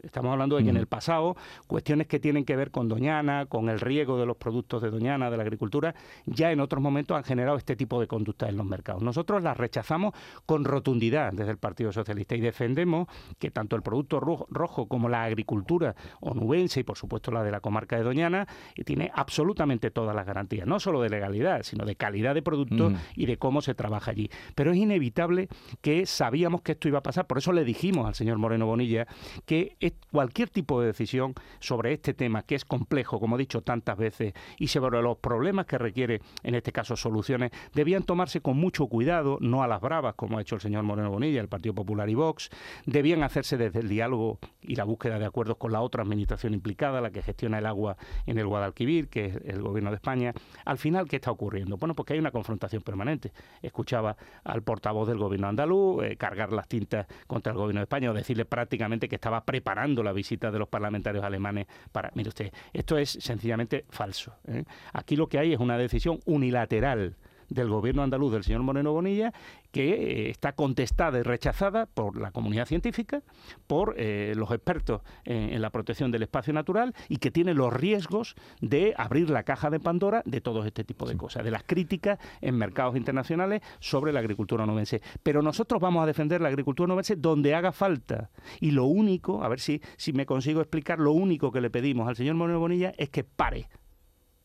Estamos 0.01 0.33
hablando 0.33 0.57
de 0.57 0.63
que 0.63 0.69
en 0.69 0.77
el 0.77 0.87
pasado 0.87 1.37
cuestiones 1.67 2.07
que 2.07 2.19
tienen 2.19 2.43
que 2.43 2.55
ver 2.55 2.71
con 2.71 2.89
Doñana, 2.89 3.45
con 3.45 3.69
el 3.69 3.79
riego 3.79 4.19
de 4.19 4.25
los 4.25 4.35
productos 4.35 4.81
de 4.81 4.89
Doñana, 4.89 5.31
de 5.31 5.37
la 5.37 5.43
agricultura, 5.43 5.95
ya 6.25 6.51
en 6.51 6.59
otros 6.59 6.81
momentos 6.81 7.15
han 7.15 7.23
generado 7.23 7.57
este 7.57 7.75
tipo 7.75 7.99
de 8.01 8.07
conductas 8.07 8.49
en 8.49 8.57
los 8.57 8.65
mercados. 8.65 9.01
Nosotros 9.01 9.43
las 9.43 9.55
rechazamos 9.55 10.13
con 10.45 10.65
rotundidad 10.65 11.31
desde 11.31 11.51
el 11.51 11.57
Partido 11.57 11.91
Socialista 11.91 12.35
y 12.35 12.41
defendemos 12.41 13.07
que 13.39 13.51
tanto 13.51 13.75
el 13.75 13.81
producto 13.81 14.19
rojo, 14.19 14.87
como 14.87 15.07
la 15.07 15.23
agricultura 15.23 15.95
onubense 16.19 16.81
y 16.81 16.83
por 16.83 16.97
supuesto 16.97 17.31
la 17.31 17.43
de 17.43 17.51
la 17.51 17.61
comarca 17.61 17.95
de 17.95 18.03
Doñana 18.03 18.47
eh, 18.75 18.83
tiene 18.83 19.11
absolutamente 19.13 19.91
todas 19.91 20.15
las 20.15 20.25
garantías, 20.25 20.67
no 20.67 20.79
solo 20.79 21.01
de 21.01 21.09
legalidad, 21.09 21.63
sino 21.63 21.85
de 21.85 21.95
calidad 21.95 22.35
de 22.35 22.41
producto 22.41 22.91
y 23.15 23.25
de 23.25 23.37
cómo 23.37 23.61
se 23.61 23.73
trabaja 23.73 24.11
allí. 24.11 24.29
Pero 24.55 24.71
es 24.71 24.77
inevitable 24.77 25.47
que 25.81 26.05
sabíamos 26.05 26.61
que 26.61 26.73
esto 26.73 26.87
iba 26.87 26.99
a 26.99 27.03
pasar, 27.03 27.27
por 27.27 27.37
eso 27.37 27.53
le 27.53 27.63
dijimos 27.63 28.05
al 28.05 28.15
señor 28.15 28.37
Moreno 28.37 28.65
Bonilla 28.65 29.07
que 29.45 29.77
cualquier 29.91 30.49
tipo 30.49 30.79
de 30.79 30.87
decisión 30.87 31.33
sobre 31.59 31.93
este 31.93 32.13
tema, 32.13 32.43
que 32.43 32.55
es 32.55 32.65
complejo, 32.65 33.19
como 33.19 33.35
he 33.35 33.39
dicho 33.39 33.61
tantas 33.61 33.97
veces, 33.97 34.33
y 34.57 34.67
sobre 34.67 35.01
los 35.01 35.17
problemas 35.17 35.65
que 35.65 35.77
requiere, 35.77 36.21
en 36.43 36.55
este 36.55 36.71
caso, 36.71 36.95
soluciones, 36.95 37.51
debían 37.73 38.03
tomarse 38.03 38.41
con 38.41 38.57
mucho 38.57 38.87
cuidado, 38.87 39.37
no 39.41 39.63
a 39.63 39.67
las 39.67 39.81
bravas, 39.81 40.15
como 40.15 40.37
ha 40.37 40.41
hecho 40.41 40.55
el 40.55 40.61
señor 40.61 40.83
Moreno 40.83 41.11
Bonilla, 41.11 41.41
el 41.41 41.47
Partido 41.47 41.75
Popular 41.75 42.09
y 42.09 42.15
Vox, 42.15 42.49
debían 42.85 43.23
hacerse 43.23 43.57
desde 43.57 43.79
el 43.79 43.89
diálogo 43.89 44.39
y 44.61 44.75
la 44.75 44.83
búsqueda 44.83 45.19
de 45.19 45.25
acuerdos 45.25 45.57
con 45.57 45.71
la 45.71 45.81
otra 45.81 46.03
administración 46.03 46.53
implicada, 46.53 47.01
la 47.01 47.11
que 47.11 47.21
gestiona 47.21 47.59
el 47.59 47.65
agua 47.65 47.97
en 48.25 48.37
el 48.37 48.47
Guadalquivir, 48.47 49.09
que 49.09 49.25
es 49.25 49.35
el 49.45 49.61
gobierno 49.61 49.89
de 49.89 49.95
España. 49.95 50.33
Al 50.65 50.77
final, 50.77 51.07
¿qué 51.07 51.17
está 51.17 51.31
ocurriendo? 51.31 51.77
Bueno, 51.77 51.95
porque 51.95 52.13
hay 52.13 52.19
una 52.19 52.31
confrontación 52.31 52.81
permanente. 52.81 53.31
Escuchaba 53.61 54.15
al 54.43 54.61
portavoz 54.61 55.07
del 55.07 55.17
gobierno 55.17 55.47
andaluz 55.47 56.03
eh, 56.03 56.15
cargar 56.17 56.51
las 56.53 56.67
tintas 56.67 57.07
contra 57.27 57.51
el 57.51 57.57
gobierno 57.57 57.79
de 57.79 57.85
España 57.85 58.11
o 58.11 58.13
decirle 58.13 58.45
prácticamente 58.45 59.09
que 59.09 59.15
estaba 59.15 59.43
preparado 59.43 59.72
la 59.75 60.13
visita 60.13 60.51
de 60.51 60.59
los 60.59 60.67
parlamentarios 60.67 61.23
alemanes 61.23 61.67
para... 61.91 62.11
Mire 62.15 62.29
usted, 62.29 62.51
esto 62.71 62.97
es 62.97 63.09
sencillamente 63.09 63.85
falso. 63.89 64.35
¿eh? 64.47 64.63
Aquí 64.93 65.15
lo 65.15 65.27
que 65.27 65.39
hay 65.39 65.53
es 65.53 65.59
una 65.59 65.77
decisión 65.77 66.19
unilateral 66.25 67.15
del 67.53 67.69
gobierno 67.69 68.03
andaluz 68.03 68.33
del 68.33 68.43
señor 68.43 68.63
Moreno 68.63 68.91
Bonilla, 68.91 69.33
que 69.71 69.93
eh, 69.93 70.29
está 70.29 70.53
contestada 70.53 71.19
y 71.19 71.23
rechazada 71.23 71.85
por 71.85 72.17
la 72.17 72.31
comunidad 72.31 72.65
científica, 72.65 73.21
por 73.67 73.95
eh, 73.97 74.33
los 74.35 74.51
expertos 74.51 75.01
en, 75.25 75.61
la 75.61 75.69
protección 75.69 76.11
del 76.11 76.23
espacio 76.23 76.53
natural 76.53 76.93
y 77.09 77.17
que 77.17 77.31
tiene 77.31 77.53
los 77.53 77.71
riesgos 77.71 78.35
de 78.61 78.93
abrir 78.97 79.29
la 79.29 79.43
caja 79.43 79.69
de 79.69 79.79
Pandora 79.79 80.21
de 80.25 80.41
todo 80.41 80.65
este 80.65 80.83
tipo 80.83 81.07
de 81.07 81.15
cosas, 81.15 81.43
de 81.43 81.51
las 81.51 81.63
críticas 81.63 82.19
en 82.41 82.57
mercados 82.57 82.95
internacionales 82.95 83.61
sobre 83.79 84.11
la 84.11 84.19
agricultura 84.19 84.63
onubense. 84.63 85.01
Pero 85.21 85.41
nosotros 85.41 85.81
vamos 85.81 86.03
a 86.03 86.05
defender 86.05 86.41
la 86.41 86.49
agricultura 86.49 86.85
onubense 86.85 87.15
donde 87.15 87.55
haga 87.55 87.71
falta. 87.71 88.29
Y 88.59 88.71
lo 88.71 88.85
único, 88.85 89.43
a 89.43 89.47
ver 89.47 89.59
si, 89.59 89.81
si 89.97 90.13
me 90.13 90.25
consigo 90.25 90.61
explicar, 90.61 90.99
lo 90.99 91.11
único 91.11 91.51
que 91.51 91.61
le 91.61 91.69
pedimos 91.69 92.07
al 92.07 92.15
señor 92.15 92.35
Moreno 92.35 92.59
Bonilla 92.59 92.93
es 92.97 93.09
que 93.09 93.23
pare, 93.23 93.69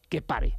que 0.09 0.23
pare 0.23 0.59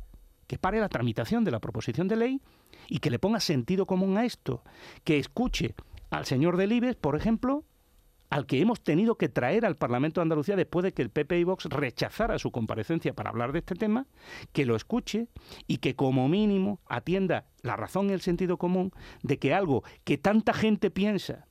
que 0.49 0.57
pare 0.57 0.79
la 0.79 0.89
tramitación 0.89 1.43
de 1.43 1.51
la 1.51 1.59
proposición 1.59 2.07
de 2.07 2.15
ley 2.15 2.41
y 2.87 2.97
que 2.97 3.11
le 3.11 3.19
ponga 3.19 3.39
sentido 3.39 3.85
común 3.85 4.17
a 4.17 4.25
esto, 4.25 4.63
que 5.03 5.19
escuche 5.19 5.75
al 6.09 6.25
señor 6.25 6.57
Delibes, 6.57 6.95
por 6.95 7.15
ejemplo, 7.15 7.65
al 8.31 8.47
que 8.47 8.59
hemos 8.59 8.81
tenido 8.81 9.15
que 9.15 9.29
traer 9.29 9.63
al 9.63 9.77
Parlamento 9.77 10.19
de 10.19 10.23
Andalucía 10.23 10.55
después 10.55 10.81
de 10.83 10.91
que 10.91 11.03
el 11.03 11.11
PP 11.11 11.39
y 11.39 11.43
Vox 11.43 11.65
rechazara 11.65 12.39
su 12.39 12.49
comparecencia 12.49 13.13
para 13.13 13.29
hablar 13.29 13.51
de 13.51 13.59
este 13.59 13.75
tema, 13.75 14.07
que 14.51 14.65
lo 14.65 14.75
escuche 14.75 15.27
y 15.67 15.77
que 15.77 15.95
como 15.95 16.27
mínimo 16.27 16.79
atienda 16.87 17.45
la 17.61 17.75
razón 17.75 18.09
y 18.09 18.13
el 18.13 18.21
sentido 18.21 18.57
común 18.57 18.91
de 19.21 19.37
que 19.37 19.53
algo 19.53 19.83
que 20.03 20.17
tanta 20.17 20.53
gente 20.55 20.89
piensa 20.89 21.45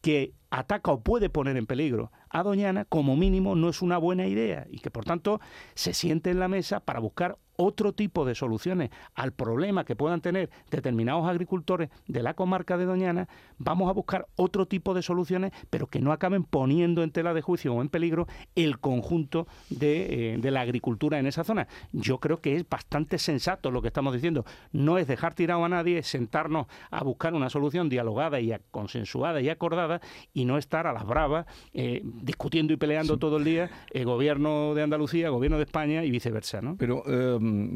que 0.00 0.32
ataca 0.50 0.90
o 0.90 1.02
puede 1.02 1.28
poner 1.28 1.58
en 1.58 1.66
peligro 1.66 2.10
a 2.30 2.42
Doñana, 2.42 2.86
como 2.86 3.14
mínimo 3.14 3.54
no 3.56 3.68
es 3.68 3.82
una 3.82 3.98
buena 3.98 4.26
idea 4.26 4.66
y 4.70 4.78
que 4.78 4.90
por 4.90 5.04
tanto 5.04 5.38
se 5.74 5.92
siente 5.92 6.30
en 6.30 6.40
la 6.40 6.48
mesa 6.48 6.80
para 6.80 6.98
buscar 6.98 7.38
otro 7.56 7.92
tipo 7.92 8.24
de 8.24 8.34
soluciones 8.34 8.90
al 9.14 9.32
problema 9.32 9.84
que 9.84 9.96
puedan 9.96 10.20
tener 10.20 10.50
determinados 10.70 11.28
agricultores 11.28 11.90
de 12.06 12.22
la 12.22 12.34
comarca 12.34 12.76
de 12.76 12.84
Doñana, 12.84 13.28
vamos 13.58 13.88
a 13.88 13.92
buscar 13.92 14.26
otro 14.36 14.66
tipo 14.66 14.94
de 14.94 15.02
soluciones, 15.02 15.52
pero 15.70 15.86
que 15.86 16.00
no 16.00 16.12
acaben 16.12 16.44
poniendo 16.44 17.02
en 17.02 17.10
tela 17.10 17.34
de 17.34 17.42
juicio 17.42 17.74
o 17.74 17.82
en 17.82 17.88
peligro 17.88 18.26
el 18.54 18.78
conjunto 18.78 19.46
de, 19.70 20.34
eh, 20.34 20.50
la 20.50 20.60
agricultura 20.60 21.18
en 21.18 21.26
esa 21.26 21.44
zona. 21.44 21.66
Yo 21.92 22.18
creo 22.18 22.40
que 22.40 22.56
es 22.56 22.68
bastante 22.68 23.18
sensato 23.18 23.70
lo 23.70 23.80
que 23.80 23.88
estamos 23.88 24.12
diciendo. 24.12 24.44
No 24.72 24.98
es 24.98 25.06
dejar 25.06 25.34
tirado 25.34 25.64
a 25.64 25.68
nadie, 25.68 25.98
es 25.98 26.08
sentarnos 26.08 26.66
a 26.90 27.02
buscar 27.02 27.34
una 27.34 27.48
solución 27.48 27.88
dialogada 27.88 28.40
y 28.40 28.52
consensuada 28.70 29.40
y 29.40 29.48
acordada 29.48 30.00
y 30.34 30.44
no 30.44 30.58
estar 30.58 30.86
a 30.86 30.92
las 30.92 31.06
bravas 31.06 31.46
eh, 31.72 32.02
discutiendo 32.04 32.72
y 32.72 32.76
peleando 32.76 33.18
todo 33.18 33.38
el 33.38 33.44
día 33.44 33.70
el 33.90 34.04
gobierno 34.04 34.74
de 34.74 34.82
Andalucía, 34.82 35.30
gobierno 35.30 35.56
de 35.56 35.64
España 35.64 36.04
y 36.04 36.10
viceversa. 36.10 36.60
¿no? 36.60 36.76
Pero 36.76 37.02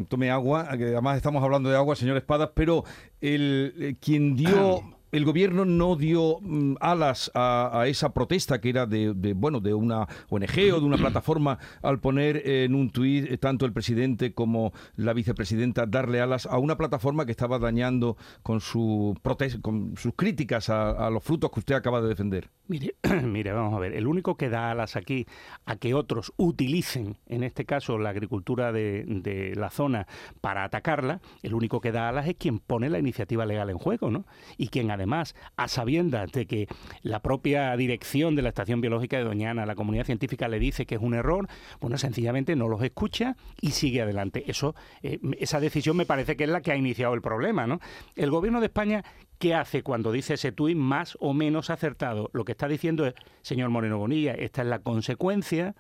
tome 0.08 0.30
agua, 0.30 0.68
que 0.76 0.84
además 0.84 1.16
estamos 1.16 1.42
hablando 1.42 1.68
de 1.70 1.76
agua, 1.76 1.96
señor 1.96 2.16
Espadas, 2.16 2.50
pero 2.54 2.84
el, 3.20 3.74
eh, 3.78 3.96
quien 4.00 4.36
dio 4.36 4.82
el 5.12 5.24
gobierno 5.24 5.64
no 5.64 5.96
dio 5.96 6.38
mm, 6.40 6.76
alas 6.80 7.30
a, 7.34 7.84
esa 7.86 8.12
protesta 8.12 8.60
que 8.60 8.70
era 8.70 8.86
de, 8.86 9.12
bueno 9.34 9.60
de 9.60 9.74
una 9.74 10.06
ONG 10.28 10.72
o 10.74 10.80
de 10.80 10.86
una 10.86 10.96
plataforma 10.96 11.58
al 11.82 12.00
poner 12.00 12.42
en 12.48 12.74
un 12.74 12.90
tuit 12.90 13.30
eh, 13.30 13.38
tanto 13.38 13.66
el 13.66 13.72
presidente 13.72 14.34
como 14.34 14.72
la 14.96 15.12
vicepresidenta 15.12 15.86
darle 15.86 16.20
alas 16.20 16.46
a 16.46 16.58
una 16.58 16.76
plataforma 16.76 17.24
que 17.24 17.32
estaba 17.32 17.58
dañando 17.58 18.16
con 18.42 18.60
su 18.60 19.16
con 19.62 19.96
sus 19.96 20.14
críticas 20.14 20.70
a, 20.70 21.10
los 21.10 21.22
frutos 21.22 21.50
que 21.50 21.60
usted 21.60 21.74
acaba 21.74 22.00
de 22.00 22.08
defender. 22.08 22.50
Mire, 22.68 22.96
mire, 23.22 23.52
vamos 23.52 23.74
a 23.74 23.78
ver, 23.78 23.94
el 23.94 24.06
único 24.06 24.36
que 24.36 24.48
da 24.48 24.70
alas 24.70 24.96
aquí 24.96 25.26
a 25.66 25.76
que 25.76 25.94
otros 25.94 26.32
utilicen, 26.36 27.18
en 27.26 27.42
este 27.44 27.64
caso 27.64 27.98
la 27.98 28.10
agricultura 28.10 28.72
de, 28.72 29.04
de 29.06 29.54
la 29.54 29.70
zona 29.70 30.06
para 30.40 30.64
atacarla, 30.64 31.20
el 31.42 31.54
único 31.54 31.80
que 31.80 31.92
da 31.92 32.08
alas 32.08 32.26
es 32.26 32.36
quien 32.36 32.58
pone 32.58 32.90
la 32.90 32.98
iniciativa 32.98 33.46
legal 33.46 33.70
en 33.70 33.78
juego, 33.78 34.10
¿no? 34.10 34.26
Y 34.56 34.68
quien 34.68 34.90
además 34.96 35.34
a 35.56 35.68
sabiendas 35.68 36.32
de 36.32 36.46
que 36.46 36.68
la 37.02 37.20
propia 37.20 37.76
dirección 37.76 38.34
de 38.34 38.42
la 38.42 38.48
Estación 38.48 38.80
Biológica 38.80 39.16
de 39.16 39.24
Doñana, 39.24 39.64
la 39.64 39.74
comunidad 39.74 40.04
científica 40.04 40.48
le 40.48 40.58
dice 40.58 40.86
que 40.86 40.96
es 40.96 41.00
un 41.00 41.14
error, 41.14 41.48
bueno, 41.80 41.96
sencillamente 41.96 42.56
no 42.56 42.68
los 42.68 42.82
escucha 42.82 43.36
y 43.60 43.70
sigue 43.70 44.02
adelante. 44.02 44.44
Eso, 44.46 44.74
eh, 45.02 45.18
esa 45.38 45.60
decisión 45.60 45.96
me 45.96 46.06
parece 46.06 46.36
que 46.36 46.44
es 46.44 46.50
la 46.50 46.60
que 46.60 46.72
ha 46.72 46.76
iniciado 46.76 47.14
el 47.14 47.22
problema, 47.22 47.66
¿no? 47.66 47.80
El 48.16 48.30
gobierno 48.30 48.60
de 48.60 48.66
España 48.66 49.04
¿Qué 49.38 49.54
hace 49.54 49.82
cuando 49.82 50.12
dice 50.12 50.34
ese 50.34 50.50
tuit 50.50 50.78
más 50.78 51.18
o 51.20 51.34
menos 51.34 51.68
acertado? 51.68 52.30
Lo 52.32 52.46
que 52.46 52.52
está 52.52 52.68
diciendo 52.68 53.04
es, 53.04 53.14
señor 53.42 53.68
Moreno 53.68 53.98
Bonilla, 53.98 54.32
esta 54.32 54.62
es 54.62 54.68
la 54.68 54.78
consecuencia 54.78 55.74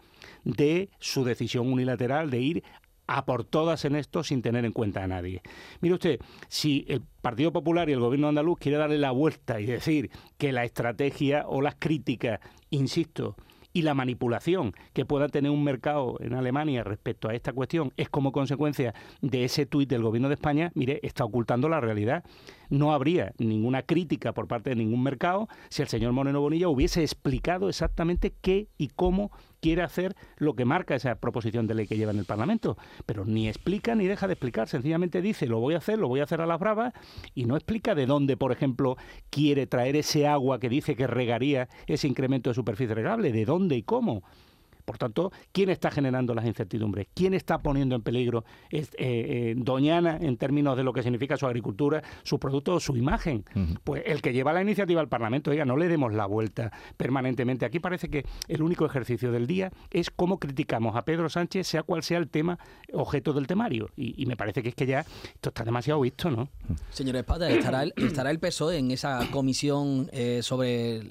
de 0.44 0.90
su 0.98 1.24
decisión 1.24 1.72
unilateral 1.72 2.28
de 2.28 2.40
ir 2.40 2.64
a 3.06 3.24
por 3.24 3.44
todas 3.44 3.84
en 3.84 3.96
esto 3.96 4.22
sin 4.22 4.42
tener 4.42 4.64
en 4.64 4.72
cuenta 4.72 5.02
a 5.02 5.06
nadie. 5.06 5.42
Mire 5.80 5.94
usted, 5.94 6.20
si 6.48 6.84
el 6.88 7.02
Partido 7.22 7.52
Popular 7.52 7.88
y 7.88 7.92
el 7.92 8.00
Gobierno 8.00 8.28
andaluz 8.28 8.58
quiere 8.58 8.78
darle 8.78 8.98
la 8.98 9.10
vuelta 9.10 9.60
y 9.60 9.66
decir 9.66 10.10
que 10.38 10.52
la 10.52 10.64
estrategia 10.64 11.44
o 11.46 11.60
las 11.60 11.76
críticas, 11.78 12.40
insisto, 12.70 13.36
y 13.76 13.82
la 13.82 13.92
manipulación 13.92 14.72
que 14.94 15.04
pueda 15.04 15.28
tener 15.28 15.50
un 15.50 15.62
mercado 15.62 16.16
en 16.20 16.32
Alemania 16.32 16.82
respecto 16.82 17.28
a 17.28 17.34
esta 17.34 17.52
cuestión 17.52 17.92
es 17.98 18.08
como 18.08 18.32
consecuencia 18.32 18.94
de 19.20 19.44
ese 19.44 19.66
tuit 19.66 19.86
del 19.86 20.02
gobierno 20.02 20.28
de 20.28 20.34
España, 20.34 20.72
mire, 20.74 20.98
está 21.02 21.26
ocultando 21.26 21.68
la 21.68 21.78
realidad. 21.78 22.24
No 22.70 22.94
habría 22.94 23.34
ninguna 23.36 23.82
crítica 23.82 24.32
por 24.32 24.48
parte 24.48 24.70
de 24.70 24.76
ningún 24.76 25.02
mercado 25.02 25.46
si 25.68 25.82
el 25.82 25.88
señor 25.88 26.12
Moreno 26.12 26.40
Bonilla 26.40 26.68
hubiese 26.68 27.02
explicado 27.02 27.68
exactamente 27.68 28.32
qué 28.40 28.68
y 28.78 28.88
cómo 28.88 29.30
quiere 29.66 29.82
hacer 29.82 30.14
lo 30.36 30.54
que 30.54 30.64
marca 30.64 30.94
esa 30.94 31.16
proposición 31.16 31.66
de 31.66 31.74
ley 31.74 31.88
que 31.88 31.96
lleva 31.96 32.12
en 32.12 32.20
el 32.20 32.24
Parlamento, 32.24 32.78
pero 33.04 33.24
ni 33.24 33.48
explica 33.48 33.96
ni 33.96 34.06
deja 34.06 34.28
de 34.28 34.34
explicar, 34.34 34.68
sencillamente 34.68 35.20
dice 35.20 35.48
lo 35.48 35.58
voy 35.58 35.74
a 35.74 35.78
hacer, 35.78 35.98
lo 35.98 36.06
voy 36.06 36.20
a 36.20 36.22
hacer 36.22 36.40
a 36.40 36.46
las 36.46 36.60
bravas 36.60 36.94
y 37.34 37.46
no 37.46 37.56
explica 37.56 37.96
de 37.96 38.06
dónde, 38.06 38.36
por 38.36 38.52
ejemplo, 38.52 38.96
quiere 39.28 39.66
traer 39.66 39.96
ese 39.96 40.28
agua 40.28 40.60
que 40.60 40.68
dice 40.68 40.94
que 40.94 41.08
regaría 41.08 41.68
ese 41.88 42.06
incremento 42.06 42.48
de 42.48 42.54
superficie 42.54 42.94
regable, 42.94 43.32
de 43.32 43.44
dónde 43.44 43.74
y 43.74 43.82
cómo. 43.82 44.22
Por 44.86 44.98
tanto, 44.98 45.32
¿quién 45.50 45.68
está 45.68 45.90
generando 45.90 46.32
las 46.32 46.46
incertidumbres? 46.46 47.08
¿Quién 47.12 47.34
está 47.34 47.58
poniendo 47.58 47.96
en 47.96 48.02
peligro 48.02 48.44
eh, 48.70 48.86
eh, 48.96 49.54
Doñana 49.56 50.16
en 50.20 50.36
términos 50.36 50.76
de 50.76 50.84
lo 50.84 50.92
que 50.92 51.02
significa 51.02 51.36
su 51.36 51.44
agricultura, 51.44 52.04
su 52.22 52.38
producto, 52.38 52.78
su 52.78 52.96
imagen? 52.96 53.44
Pues 53.82 54.04
el 54.06 54.22
que 54.22 54.32
lleva 54.32 54.52
la 54.52 54.62
iniciativa 54.62 55.00
al 55.00 55.08
Parlamento, 55.08 55.50
oiga, 55.50 55.64
no 55.64 55.76
le 55.76 55.88
demos 55.88 56.14
la 56.14 56.24
vuelta 56.26 56.70
permanentemente. 56.96 57.66
Aquí 57.66 57.80
parece 57.80 58.08
que 58.08 58.24
el 58.46 58.62
único 58.62 58.86
ejercicio 58.86 59.32
del 59.32 59.48
día 59.48 59.72
es 59.90 60.12
cómo 60.12 60.38
criticamos 60.38 60.94
a 60.94 61.04
Pedro 61.04 61.28
Sánchez, 61.28 61.66
sea 61.66 61.82
cual 61.82 62.04
sea 62.04 62.18
el 62.18 62.28
tema 62.28 62.60
objeto 62.92 63.32
del 63.32 63.48
temario. 63.48 63.90
Y, 63.96 64.24
me 64.26 64.36
parece 64.36 64.62
que 64.62 64.68
es 64.68 64.74
que 64.76 64.86
ya 64.86 65.00
esto 65.00 65.48
está 65.48 65.64
demasiado 65.64 66.00
visto, 66.00 66.30
¿no? 66.30 66.48
Señor 66.90 67.16
Espada, 67.16 67.50
¿estará 67.50 67.82
el, 67.82 67.92
estará 67.96 68.30
el 68.30 68.38
PSOE 68.38 68.78
en 68.78 68.92
esa 68.92 69.20
comisión 69.32 70.08
eh, 70.12 70.40
sobre 70.42 71.02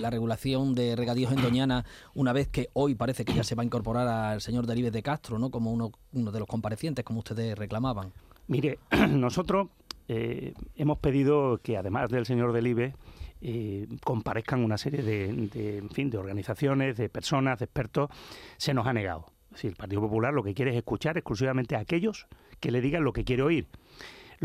la 0.00 0.10
regulación 0.10 0.74
de 0.74 0.94
regadíos 0.94 1.32
en 1.32 1.42
Doñana 1.42 1.84
una 2.14 2.32
vez 2.32 2.48
que 2.48 2.68
hoy 2.74 2.94
parece 2.94 3.23
que 3.24 3.34
ya 3.34 3.44
se 3.44 3.54
va 3.54 3.62
a 3.62 3.66
incorporar 3.66 4.06
al 4.06 4.40
señor 4.40 4.66
Delibes 4.66 4.92
de 4.92 5.02
Castro, 5.02 5.38
¿no? 5.38 5.50
Como 5.50 5.72
uno, 5.72 5.92
uno 6.12 6.32
de 6.32 6.38
los 6.38 6.48
comparecientes, 6.48 7.04
como 7.04 7.20
ustedes 7.20 7.56
reclamaban. 7.58 8.12
Mire, 8.46 8.78
nosotros 9.08 9.68
eh, 10.08 10.54
hemos 10.76 10.98
pedido 10.98 11.58
que 11.62 11.76
además 11.76 12.10
del 12.10 12.26
señor 12.26 12.52
Delibes 12.52 12.94
eh, 13.40 13.86
comparezcan 14.04 14.64
una 14.64 14.78
serie 14.78 15.02
de, 15.02 15.78
en 15.78 15.90
fin, 15.90 16.10
de 16.10 16.18
organizaciones, 16.18 16.96
de 16.96 17.08
personas, 17.08 17.58
de 17.58 17.66
expertos. 17.66 18.10
Se 18.56 18.74
nos 18.74 18.86
ha 18.86 18.92
negado. 18.92 19.26
Si 19.54 19.66
el 19.66 19.76
Partido 19.76 20.00
Popular 20.00 20.32
lo 20.32 20.42
que 20.42 20.54
quiere 20.54 20.72
es 20.72 20.76
escuchar 20.76 21.16
exclusivamente 21.16 21.76
a 21.76 21.80
aquellos 21.80 22.26
que 22.60 22.70
le 22.70 22.80
digan 22.80 23.04
lo 23.04 23.12
que 23.12 23.24
quiere 23.24 23.42
oír. 23.42 23.68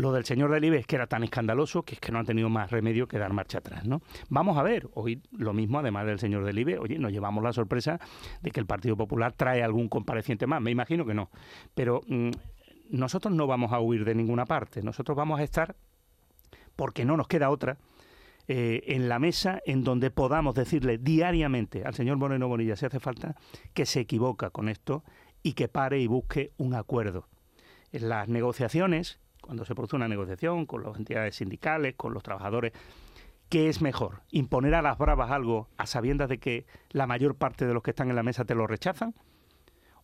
Lo 0.00 0.12
del 0.12 0.24
señor 0.24 0.50
Delibes 0.50 0.86
que 0.86 0.96
era 0.96 1.06
tan 1.06 1.24
escandaloso 1.24 1.82
que 1.82 1.94
es 1.94 2.00
que 2.00 2.10
no 2.10 2.18
han 2.18 2.24
tenido 2.24 2.48
más 2.48 2.70
remedio 2.70 3.06
que 3.06 3.18
dar 3.18 3.34
marcha 3.34 3.58
atrás, 3.58 3.84
¿no? 3.84 4.00
Vamos 4.30 4.56
a 4.56 4.62
ver, 4.62 4.88
hoy 4.94 5.22
lo 5.30 5.52
mismo, 5.52 5.78
además 5.78 6.06
del 6.06 6.18
señor 6.18 6.42
Delibes, 6.42 6.78
oye, 6.78 6.98
nos 6.98 7.12
llevamos 7.12 7.44
la 7.44 7.52
sorpresa 7.52 8.00
de 8.40 8.50
que 8.50 8.60
el 8.60 8.66
Partido 8.66 8.96
Popular 8.96 9.34
trae 9.34 9.62
algún 9.62 9.90
compareciente 9.90 10.46
más, 10.46 10.62
me 10.62 10.70
imagino 10.70 11.04
que 11.04 11.12
no, 11.12 11.28
pero 11.74 12.00
mm, 12.06 12.30
nosotros 12.88 13.34
no 13.34 13.46
vamos 13.46 13.74
a 13.74 13.80
huir 13.80 14.06
de 14.06 14.14
ninguna 14.14 14.46
parte, 14.46 14.82
nosotros 14.82 15.14
vamos 15.14 15.38
a 15.38 15.42
estar, 15.42 15.76
porque 16.76 17.04
no 17.04 17.18
nos 17.18 17.28
queda 17.28 17.50
otra, 17.50 17.76
eh, 18.48 18.94
en 18.94 19.06
la 19.10 19.18
mesa 19.18 19.60
en 19.66 19.84
donde 19.84 20.10
podamos 20.10 20.54
decirle 20.54 20.96
diariamente 20.96 21.84
al 21.84 21.94
señor 21.94 22.16
Moreno 22.16 22.48
Bonilla, 22.48 22.74
si 22.74 22.86
hace 22.86 23.00
falta, 23.00 23.36
que 23.74 23.84
se 23.84 24.00
equivoca 24.00 24.48
con 24.48 24.70
esto 24.70 25.04
y 25.42 25.52
que 25.52 25.68
pare 25.68 26.00
y 26.00 26.06
busque 26.06 26.52
un 26.56 26.74
acuerdo. 26.74 27.28
En 27.92 28.08
las 28.08 28.28
negociaciones 28.28 29.20
cuando 29.50 29.64
se 29.64 29.74
produce 29.74 29.96
una 29.96 30.06
negociación 30.06 30.64
con 30.64 30.84
las 30.84 30.96
entidades 30.96 31.34
sindicales, 31.34 31.96
con 31.96 32.14
los 32.14 32.22
trabajadores, 32.22 32.72
¿qué 33.48 33.68
es 33.68 33.82
mejor? 33.82 34.22
¿Imponer 34.30 34.76
a 34.76 34.80
las 34.80 34.96
bravas 34.96 35.32
algo 35.32 35.66
a 35.76 35.86
sabiendas 35.86 36.28
de 36.28 36.38
que 36.38 36.66
la 36.90 37.08
mayor 37.08 37.34
parte 37.34 37.66
de 37.66 37.74
los 37.74 37.82
que 37.82 37.90
están 37.90 38.10
en 38.10 38.14
la 38.14 38.22
mesa 38.22 38.44
te 38.44 38.54
lo 38.54 38.68
rechazan? 38.68 39.12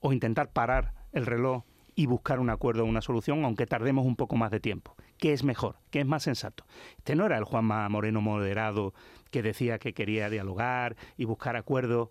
¿O 0.01 0.13
intentar 0.13 0.51
parar 0.51 0.95
el 1.13 1.27
reloj 1.27 1.63
y 1.95 2.07
buscar 2.07 2.41
un 2.41 2.51
acuerdo 2.51 2.83
o 2.83 2.87
una 2.87 3.03
solución, 3.03 3.45
aunque 3.45 3.67
tardemos 3.67 4.05
un 4.05 4.17
poco 4.17 4.35
más 4.35 4.51
de 4.51 4.59
tiempo? 4.59 4.97
¿Qué 5.17 5.33
es 5.33 5.45
mejor? 5.45 5.77
¿Qué 5.91 6.01
es 6.01 6.07
más 6.07 6.25
sensato? 6.25 6.65
Este 6.99 7.15
no 7.15 7.25
era 7.25 7.39
el 7.39 7.45
Juanma 7.45 7.89
Moreno 7.89 8.21
moderado 8.21 8.95
que 9.31 9.43
decía 9.43 9.79
que 9.79 9.95
quería 9.95 10.29
dialogar 10.29 10.97
y 11.17 11.25
buscar 11.25 11.55
acuerdos 11.55 12.09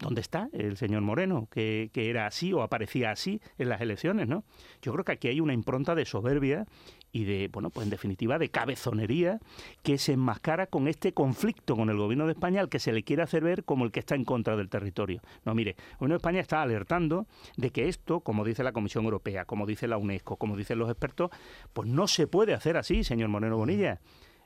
¿Dónde 0.00 0.22
está 0.22 0.48
el 0.54 0.78
señor 0.78 1.02
Moreno, 1.02 1.46
que, 1.50 1.90
era 1.94 2.26
así 2.26 2.54
o 2.54 2.62
aparecía 2.62 3.10
así 3.10 3.40
en 3.58 3.68
las 3.68 3.82
elecciones, 3.82 4.28
¿no? 4.28 4.44
Yo 4.80 4.92
creo 4.92 5.04
que 5.04 5.12
aquí 5.12 5.28
hay 5.28 5.40
una 5.40 5.52
impronta 5.52 5.94
de 5.94 6.06
soberbia 6.06 6.66
y 7.12 7.24
de, 7.24 7.48
bueno, 7.52 7.68
pues 7.68 7.84
en 7.84 7.90
definitiva 7.90 8.38
de 8.38 8.48
cabezonería 8.48 9.40
que 9.82 9.98
se 9.98 10.14
enmascara 10.14 10.68
con 10.68 10.88
este 10.88 11.12
conflicto 11.12 11.76
con 11.76 11.90
el 11.90 11.98
gobierno 11.98 12.24
de 12.24 12.32
España 12.32 12.62
al 12.62 12.70
que 12.70 12.78
se 12.78 12.92
le 12.92 13.02
quiere 13.02 13.22
hacer 13.22 13.44
ver 13.44 13.64
como 13.64 13.84
el 13.84 13.92
que 13.92 14.00
está 14.00 14.14
en 14.14 14.24
contra 14.24 14.56
del 14.56 14.70
territorio. 14.70 15.20
No, 15.44 15.54
mire, 15.54 15.72
el 15.72 15.96
gobierno 15.98 16.14
de 16.14 16.18
España 16.18 16.40
está 16.40 16.62
alertando 16.62 17.26
de 17.58 17.70
que 17.70 17.88
esto, 17.88 18.20
como 18.20 18.42
dice 18.42 18.64
la 18.64 18.72
Comisión 18.72 19.04
Europea, 19.04 19.44
como 19.44 19.66
dice 19.66 19.86
la 19.86 19.98
UNESCO, 19.98 20.36
como 20.36 20.56
dicen 20.56 20.78
los 20.78 20.88
expertos, 20.88 21.30
pues 21.74 21.88
no 21.88 22.08
se 22.08 22.26
puede 22.26 22.54
hacer 22.54 22.78
así, 22.78 23.04
señor 23.04 23.28
Moreno 23.28 23.58
Bonilla. 23.58 24.00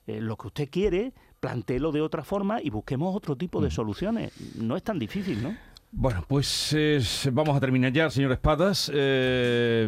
Eh, 0.06 0.20
lo 0.20 0.36
que 0.36 0.48
usted 0.48 0.68
quiere, 0.68 1.12
plantéelo 1.44 1.92
de 1.92 2.00
otra 2.00 2.24
forma 2.24 2.62
y 2.62 2.70
busquemos 2.70 3.14
otro 3.14 3.36
tipo 3.36 3.60
de 3.60 3.68
mm. 3.68 3.70
soluciones. 3.70 4.32
No 4.56 4.78
es 4.78 4.82
tan 4.82 4.98
difícil, 4.98 5.42
¿no? 5.42 5.54
Bueno, 5.92 6.24
pues 6.26 6.74
vamos 7.32 7.54
a 7.54 7.60
terminar 7.60 7.92
ya, 7.92 8.08
señor 8.08 8.32
Espadas. 8.32 8.90
Eh, 8.92 9.86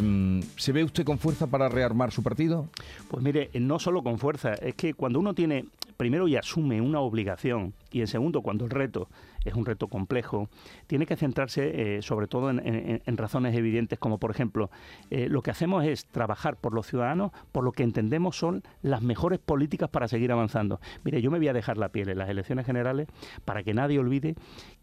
¿Se 0.56 0.72
ve 0.72 0.84
usted 0.84 1.02
con 1.02 1.18
fuerza 1.18 1.46
para 1.46 1.70
rearmar 1.70 2.12
su 2.12 2.22
partido? 2.22 2.68
Pues 3.08 3.24
mire, 3.24 3.48
no 3.54 3.78
solo 3.78 4.02
con 4.02 4.18
fuerza, 4.18 4.52
es 4.54 4.74
que 4.74 4.92
cuando 4.92 5.18
uno 5.18 5.32
tiene, 5.32 5.64
primero 5.96 6.28
y 6.28 6.36
asume 6.36 6.80
una 6.80 7.00
obligación, 7.00 7.74
y 7.90 8.00
en 8.00 8.06
segundo, 8.06 8.42
cuando 8.42 8.64
el 8.64 8.70
reto 8.70 9.08
es 9.44 9.54
un 9.54 9.64
reto 9.64 9.88
complejo, 9.88 10.48
tiene 10.86 11.06
que 11.06 11.16
centrarse 11.16 11.96
eh, 11.96 12.02
sobre 12.02 12.26
todo 12.26 12.50
en, 12.50 13.16
razones 13.16 13.54
evidentes, 13.54 13.98
como 13.98 14.18
por 14.18 14.30
ejemplo, 14.30 14.70
eh, 15.10 15.28
lo 15.28 15.42
que 15.42 15.50
hacemos 15.50 15.84
es 15.84 16.06
trabajar 16.06 16.56
por 16.56 16.74
los 16.74 16.86
ciudadanos, 16.86 17.32
por 17.52 17.64
lo 17.64 17.72
que 17.72 17.82
entendemos 17.82 18.36
son 18.36 18.62
las 18.82 19.02
mejores 19.02 19.38
políticas 19.38 19.88
para 19.88 20.08
seguir 20.08 20.32
avanzando. 20.32 20.80
Mire, 21.04 21.22
yo 21.22 21.30
me 21.30 21.38
voy 21.38 21.48
a 21.48 21.52
dejar 21.52 21.78
la 21.78 21.90
piel 21.90 22.08
en 22.08 22.18
las 22.18 22.28
elecciones 22.28 22.66
generales 22.66 23.08
para 23.44 23.62
que 23.62 23.72
nadie 23.72 23.98
olvide 23.98 24.34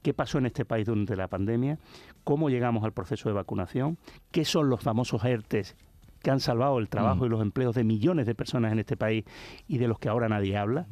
qué 0.01 0.13
pasó 0.13 0.37
en 0.37 0.45
este 0.45 0.65
país 0.65 0.87
durante 0.87 1.15
la 1.15 1.27
pandemia, 1.27 1.77
cómo 2.23 2.49
llegamos 2.49 2.83
al 2.83 2.93
proceso 2.93 3.29
de 3.29 3.35
vacunación, 3.35 3.97
qué 4.31 4.45
son 4.45 4.69
los 4.69 4.81
famosos 4.81 5.23
ERTES 5.23 5.75
que 6.23 6.31
han 6.31 6.39
salvado 6.39 6.79
el 6.79 6.89
trabajo 6.89 7.23
mm. 7.23 7.25
y 7.25 7.29
los 7.29 7.41
empleos 7.41 7.75
de 7.75 7.83
millones 7.83 8.25
de 8.25 8.33
personas 8.33 8.71
en 8.71 8.79
este 8.79 8.97
país 8.97 9.25
y 9.67 9.77
de 9.77 9.87
los 9.87 9.99
que 9.99 10.09
ahora 10.09 10.27
nadie 10.27 10.57
habla 10.57 10.87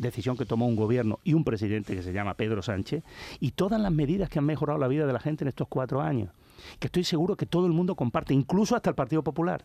decisión 0.00 0.36
que 0.36 0.46
tomó 0.46 0.66
un 0.66 0.76
gobierno 0.76 1.20
y 1.24 1.34
un 1.34 1.44
presidente 1.44 1.94
que 1.94 2.02
se 2.02 2.12
llama 2.12 2.34
Pedro 2.34 2.62
Sánchez, 2.62 3.04
y 3.38 3.50
todas 3.50 3.80
las 3.80 3.92
medidas 3.92 4.28
que 4.30 4.38
han 4.38 4.46
mejorado 4.46 4.78
la 4.78 4.88
vida 4.88 5.06
de 5.06 5.12
la 5.12 5.20
gente 5.20 5.44
en 5.44 5.48
estos 5.48 5.68
cuatro 5.68 6.00
años, 6.00 6.30
que 6.78 6.86
estoy 6.86 7.04
seguro 7.04 7.36
que 7.36 7.46
todo 7.46 7.66
el 7.66 7.72
mundo 7.72 7.94
comparte, 7.94 8.34
incluso 8.34 8.74
hasta 8.74 8.90
el 8.90 8.96
Partido 8.96 9.22
Popular. 9.22 9.64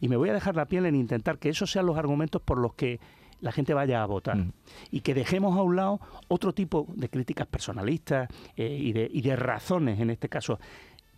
Y 0.00 0.08
me 0.08 0.16
voy 0.16 0.30
a 0.30 0.32
dejar 0.32 0.56
la 0.56 0.64
piel 0.64 0.86
en 0.86 0.94
intentar 0.94 1.38
que 1.38 1.50
esos 1.50 1.70
sean 1.70 1.86
los 1.86 1.98
argumentos 1.98 2.40
por 2.40 2.58
los 2.58 2.74
que 2.74 3.00
la 3.40 3.52
gente 3.52 3.74
vaya 3.74 4.02
a 4.02 4.06
votar 4.06 4.36
mm. 4.38 4.52
y 4.92 5.00
que 5.00 5.12
dejemos 5.12 5.58
a 5.58 5.62
un 5.62 5.76
lado 5.76 6.00
otro 6.28 6.54
tipo 6.54 6.86
de 6.94 7.10
críticas 7.10 7.46
personalistas 7.46 8.30
eh, 8.56 8.78
y, 8.80 8.92
de, 8.92 9.10
y 9.12 9.20
de 9.20 9.36
razones, 9.36 10.00
en 10.00 10.08
este 10.08 10.30
caso, 10.30 10.58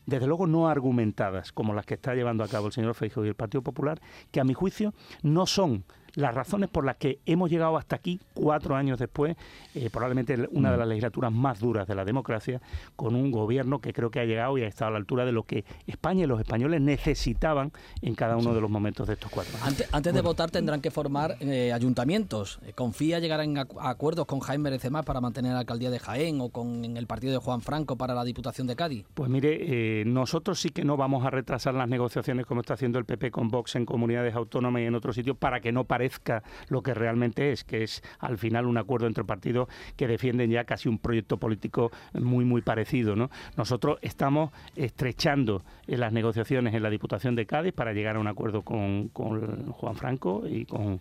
desde 0.08 0.26
luego 0.26 0.46
no 0.46 0.68
argumentadas, 0.68 1.52
como 1.52 1.74
las 1.74 1.84
que 1.84 1.92
está 1.92 2.14
llevando 2.14 2.42
a 2.42 2.48
cabo 2.48 2.68
el 2.68 2.72
señor 2.72 2.94
Feijóo 2.94 3.26
y 3.26 3.28
el 3.28 3.34
Partido 3.34 3.60
Popular, 3.60 4.00
que 4.30 4.40
a 4.40 4.44
mi 4.44 4.54
juicio 4.54 4.94
no 5.22 5.44
son 5.44 5.84
las 6.18 6.34
razones 6.34 6.68
por 6.68 6.84
las 6.84 6.96
que 6.96 7.20
hemos 7.26 7.48
llegado 7.48 7.76
hasta 7.76 7.94
aquí 7.94 8.18
cuatro 8.34 8.74
años 8.74 8.98
después, 8.98 9.36
eh, 9.76 9.88
probablemente 9.88 10.48
una 10.50 10.70
de 10.70 10.76
mm. 10.76 10.80
las 10.80 10.88
legislaturas 10.88 11.32
más 11.32 11.60
duras 11.60 11.86
de 11.86 11.94
la 11.94 12.04
democracia, 12.04 12.60
con 12.96 13.14
un 13.14 13.30
gobierno 13.30 13.80
que 13.80 13.92
creo 13.92 14.10
que 14.10 14.18
ha 14.18 14.24
llegado 14.24 14.58
y 14.58 14.62
ha 14.62 14.66
estado 14.66 14.88
a 14.88 14.90
la 14.92 14.98
altura 14.98 15.24
de 15.24 15.30
lo 15.30 15.44
que 15.44 15.64
España 15.86 16.24
y 16.24 16.26
los 16.26 16.40
españoles 16.40 16.80
necesitaban 16.80 17.70
en 18.02 18.16
cada 18.16 18.36
uno 18.36 18.52
de 18.52 18.60
los 18.60 18.68
momentos 18.68 19.06
de 19.06 19.14
estos 19.14 19.30
cuatro 19.30 19.56
años. 19.62 19.84
Antes, 19.92 20.12
de 20.12 20.20
votar 20.20 20.50
tendrán 20.50 20.80
que 20.80 20.90
formar 20.90 21.36
eh, 21.38 21.72
ayuntamientos. 21.72 22.58
Eh, 22.66 22.72
¿Confía 22.72 23.20
llegar 23.20 23.40
en 23.40 23.56
acuerdos 23.56 24.26
con 24.26 24.40
Jaime 24.40 24.70
Berecemás 24.70 25.04
para 25.04 25.20
mantener 25.20 25.52
la 25.52 25.60
alcaldía 25.60 25.90
de 25.90 26.00
Jaén 26.00 26.40
o 26.40 26.48
con 26.48 26.96
el 26.96 27.06
partido 27.06 27.32
de 27.32 27.38
Juan 27.38 27.60
Franco 27.60 27.94
para 27.94 28.14
la 28.14 28.24
Diputación 28.24 28.66
de 28.66 28.74
Cádiz? 28.74 29.06
Pues 29.14 29.30
mire, 29.30 30.04
nosotros 30.04 30.58
sí 30.58 30.70
que 30.70 30.84
no 30.84 30.96
vamos 30.96 31.24
a 31.24 31.30
retrasar 31.30 31.74
las 31.74 31.88
negociaciones 31.88 32.44
como 32.44 32.62
está 32.62 32.74
haciendo 32.74 32.98
el 32.98 33.04
PP 33.04 33.30
con 33.30 33.50
Vox 33.50 33.76
en 33.76 33.86
comunidades 33.86 34.34
autónomas 34.34 34.82
y 34.82 34.86
en 34.86 34.96
otros 34.96 35.14
sitios 35.14 35.36
para 35.36 35.60
que 35.60 35.70
no 35.70 35.84
parezca 35.84 36.07
parezca 36.08 36.42
lo 36.68 36.82
que 36.82 36.94
realmente 36.94 37.52
es, 37.52 37.64
que 37.64 37.82
es 37.82 38.02
al 38.18 38.38
final 38.38 38.66
un 38.66 38.78
acuerdo 38.78 39.06
entre 39.06 39.24
partidos 39.24 39.68
que 39.96 40.06
defienden 40.06 40.50
ya 40.50 40.64
casi 40.64 40.88
un 40.88 40.98
proyecto 40.98 41.36
político 41.36 41.90
muy, 42.14 42.44
muy 42.44 42.62
parecido. 42.62 43.14
¿no? 43.14 43.30
Nosotros 43.56 43.98
estamos 44.00 44.50
estrechando 44.74 45.62
las 45.86 46.12
negociaciones 46.12 46.74
en 46.74 46.82
la 46.82 46.90
Diputación 46.90 47.34
de 47.34 47.46
Cádiz 47.46 47.74
para 47.74 47.92
llegar 47.92 48.16
a 48.16 48.20
un 48.20 48.26
acuerdo 48.26 48.62
con, 48.62 49.08
Juan 49.10 49.96
Franco 49.96 50.44
y 50.48 50.64
con, 50.64 51.00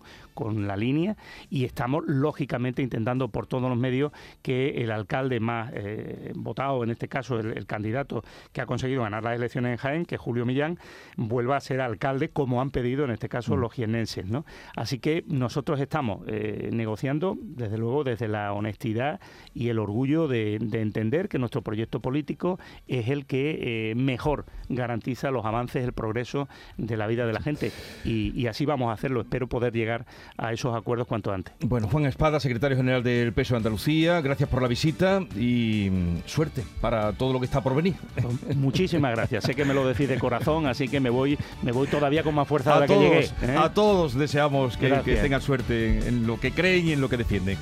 la 0.68 0.78
línea 0.78 1.18
y 1.50 1.66
estamos 1.66 2.04
lógicamente 2.08 2.82
intentando 2.82 3.28
por 3.30 3.48
todos 3.48 3.70
los 3.70 3.78
medios 3.78 4.12
que 4.42 4.82
el 4.82 4.92
alcalde 4.92 5.40
más 5.40 5.72
eh, 5.74 6.32
votado, 6.36 6.84
en 6.84 6.92
este 6.92 7.08
caso 7.08 7.40
el, 7.40 7.66
candidato 7.66 8.24
que 8.54 8.62
ha 8.62 8.66
conseguido 8.66 9.04
ganar 9.04 9.24
las 9.24 9.36
elecciones 9.36 9.72
en 9.72 9.78
Jaén, 9.78 10.06
que 10.06 10.16
es 10.16 10.22
Julio 10.22 10.46
Millán, 10.46 10.80
vuelva 11.16 11.58
a 11.58 11.60
ser 11.60 11.82
alcalde 11.82 12.30
como 12.30 12.62
han 12.62 12.72
pedido 12.72 13.04
en 13.04 13.12
este 13.12 13.30
caso 13.30 13.56
mm. 13.56 13.60
los 13.60 13.74
jienenses. 13.74 14.26
¿no? 14.26 14.46
Así 14.76 14.87
que 14.96 15.24
nosotros 15.28 15.80
estamos 15.80 16.22
eh, 16.28 16.70
negociando, 16.72 17.38
desde 17.42 17.78
luego, 17.78 18.04
desde 18.04 18.28
la 18.28 18.54
honestidad 18.54 19.20
y 19.54 19.68
el 19.70 19.80
orgullo 19.80 20.28
de, 20.28 20.56
entender 20.56 21.28
que 21.28 21.40
nuestro 21.40 21.62
proyecto 21.62 22.00
político 22.00 22.60
es 22.88 23.10
el 23.10 23.26
que 23.26 23.92
eh, 23.92 23.96
mejor 23.96 24.46
garantiza 24.70 25.32
los 25.32 25.46
avances, 25.46 25.84
el 25.84 25.94
progreso 25.94 26.48
de 26.78 26.96
la 26.96 27.08
vida 27.08 27.26
de 27.26 27.34
la 27.34 27.42
gente. 27.42 27.72
Y, 28.06 28.48
así 28.48 28.66
vamos 28.66 28.90
a 28.90 28.94
hacerlo. 28.94 29.20
Espero 29.22 29.48
poder 29.48 29.74
llegar 29.74 30.06
a 30.38 30.54
esos 30.54 30.74
acuerdos 30.74 31.08
cuanto 31.08 31.34
antes. 31.34 31.54
Bueno, 31.66 31.90
Juan 31.90 32.06
Espada, 32.06 32.40
secretario 32.40 32.78
general 32.78 33.04
del 33.04 33.34
Peso 33.34 33.56
de 33.56 33.58
Andalucía, 33.58 34.22
gracias 34.22 34.48
por 34.48 34.62
la 34.62 34.70
visita 34.70 35.20
y 35.36 35.90
mm, 35.92 36.18
suerte 36.26 36.64
para 36.80 37.12
todo 37.14 37.34
lo 37.34 37.40
que 37.40 37.46
está 37.46 37.62
por 37.62 37.76
venir. 37.76 37.96
Muchísimas 38.56 39.12
gracias. 39.14 39.44
sé 39.44 39.56
que 39.56 39.66
me 39.66 39.74
lo 39.74 39.86
decís 39.86 40.08
de 40.08 40.18
corazón, 40.18 40.68
así 40.68 40.88
que 40.88 41.00
me 41.00 41.10
voy, 41.10 41.38
me 41.62 41.72
voy 41.72 41.88
todavía 41.88 42.24
con 42.24 42.36
más 42.36 42.48
fuerza 42.48 42.78
a, 42.78 42.80
la 42.82 42.88
que 42.88 42.98
llegué. 42.98 43.26
¿eh? 43.42 43.56
A 43.58 43.74
todos 43.74 44.14
deseamos 44.14 44.77
que, 44.80 45.16
tengan 45.16 45.42
suerte 45.42 46.08
en 46.08 46.28
lo 46.28 46.40
que 46.40 46.52
creen 46.52 46.88
y 46.88 46.94
en 46.94 47.02
lo 47.02 47.10
que 47.10 47.18
defienden. 47.18 47.58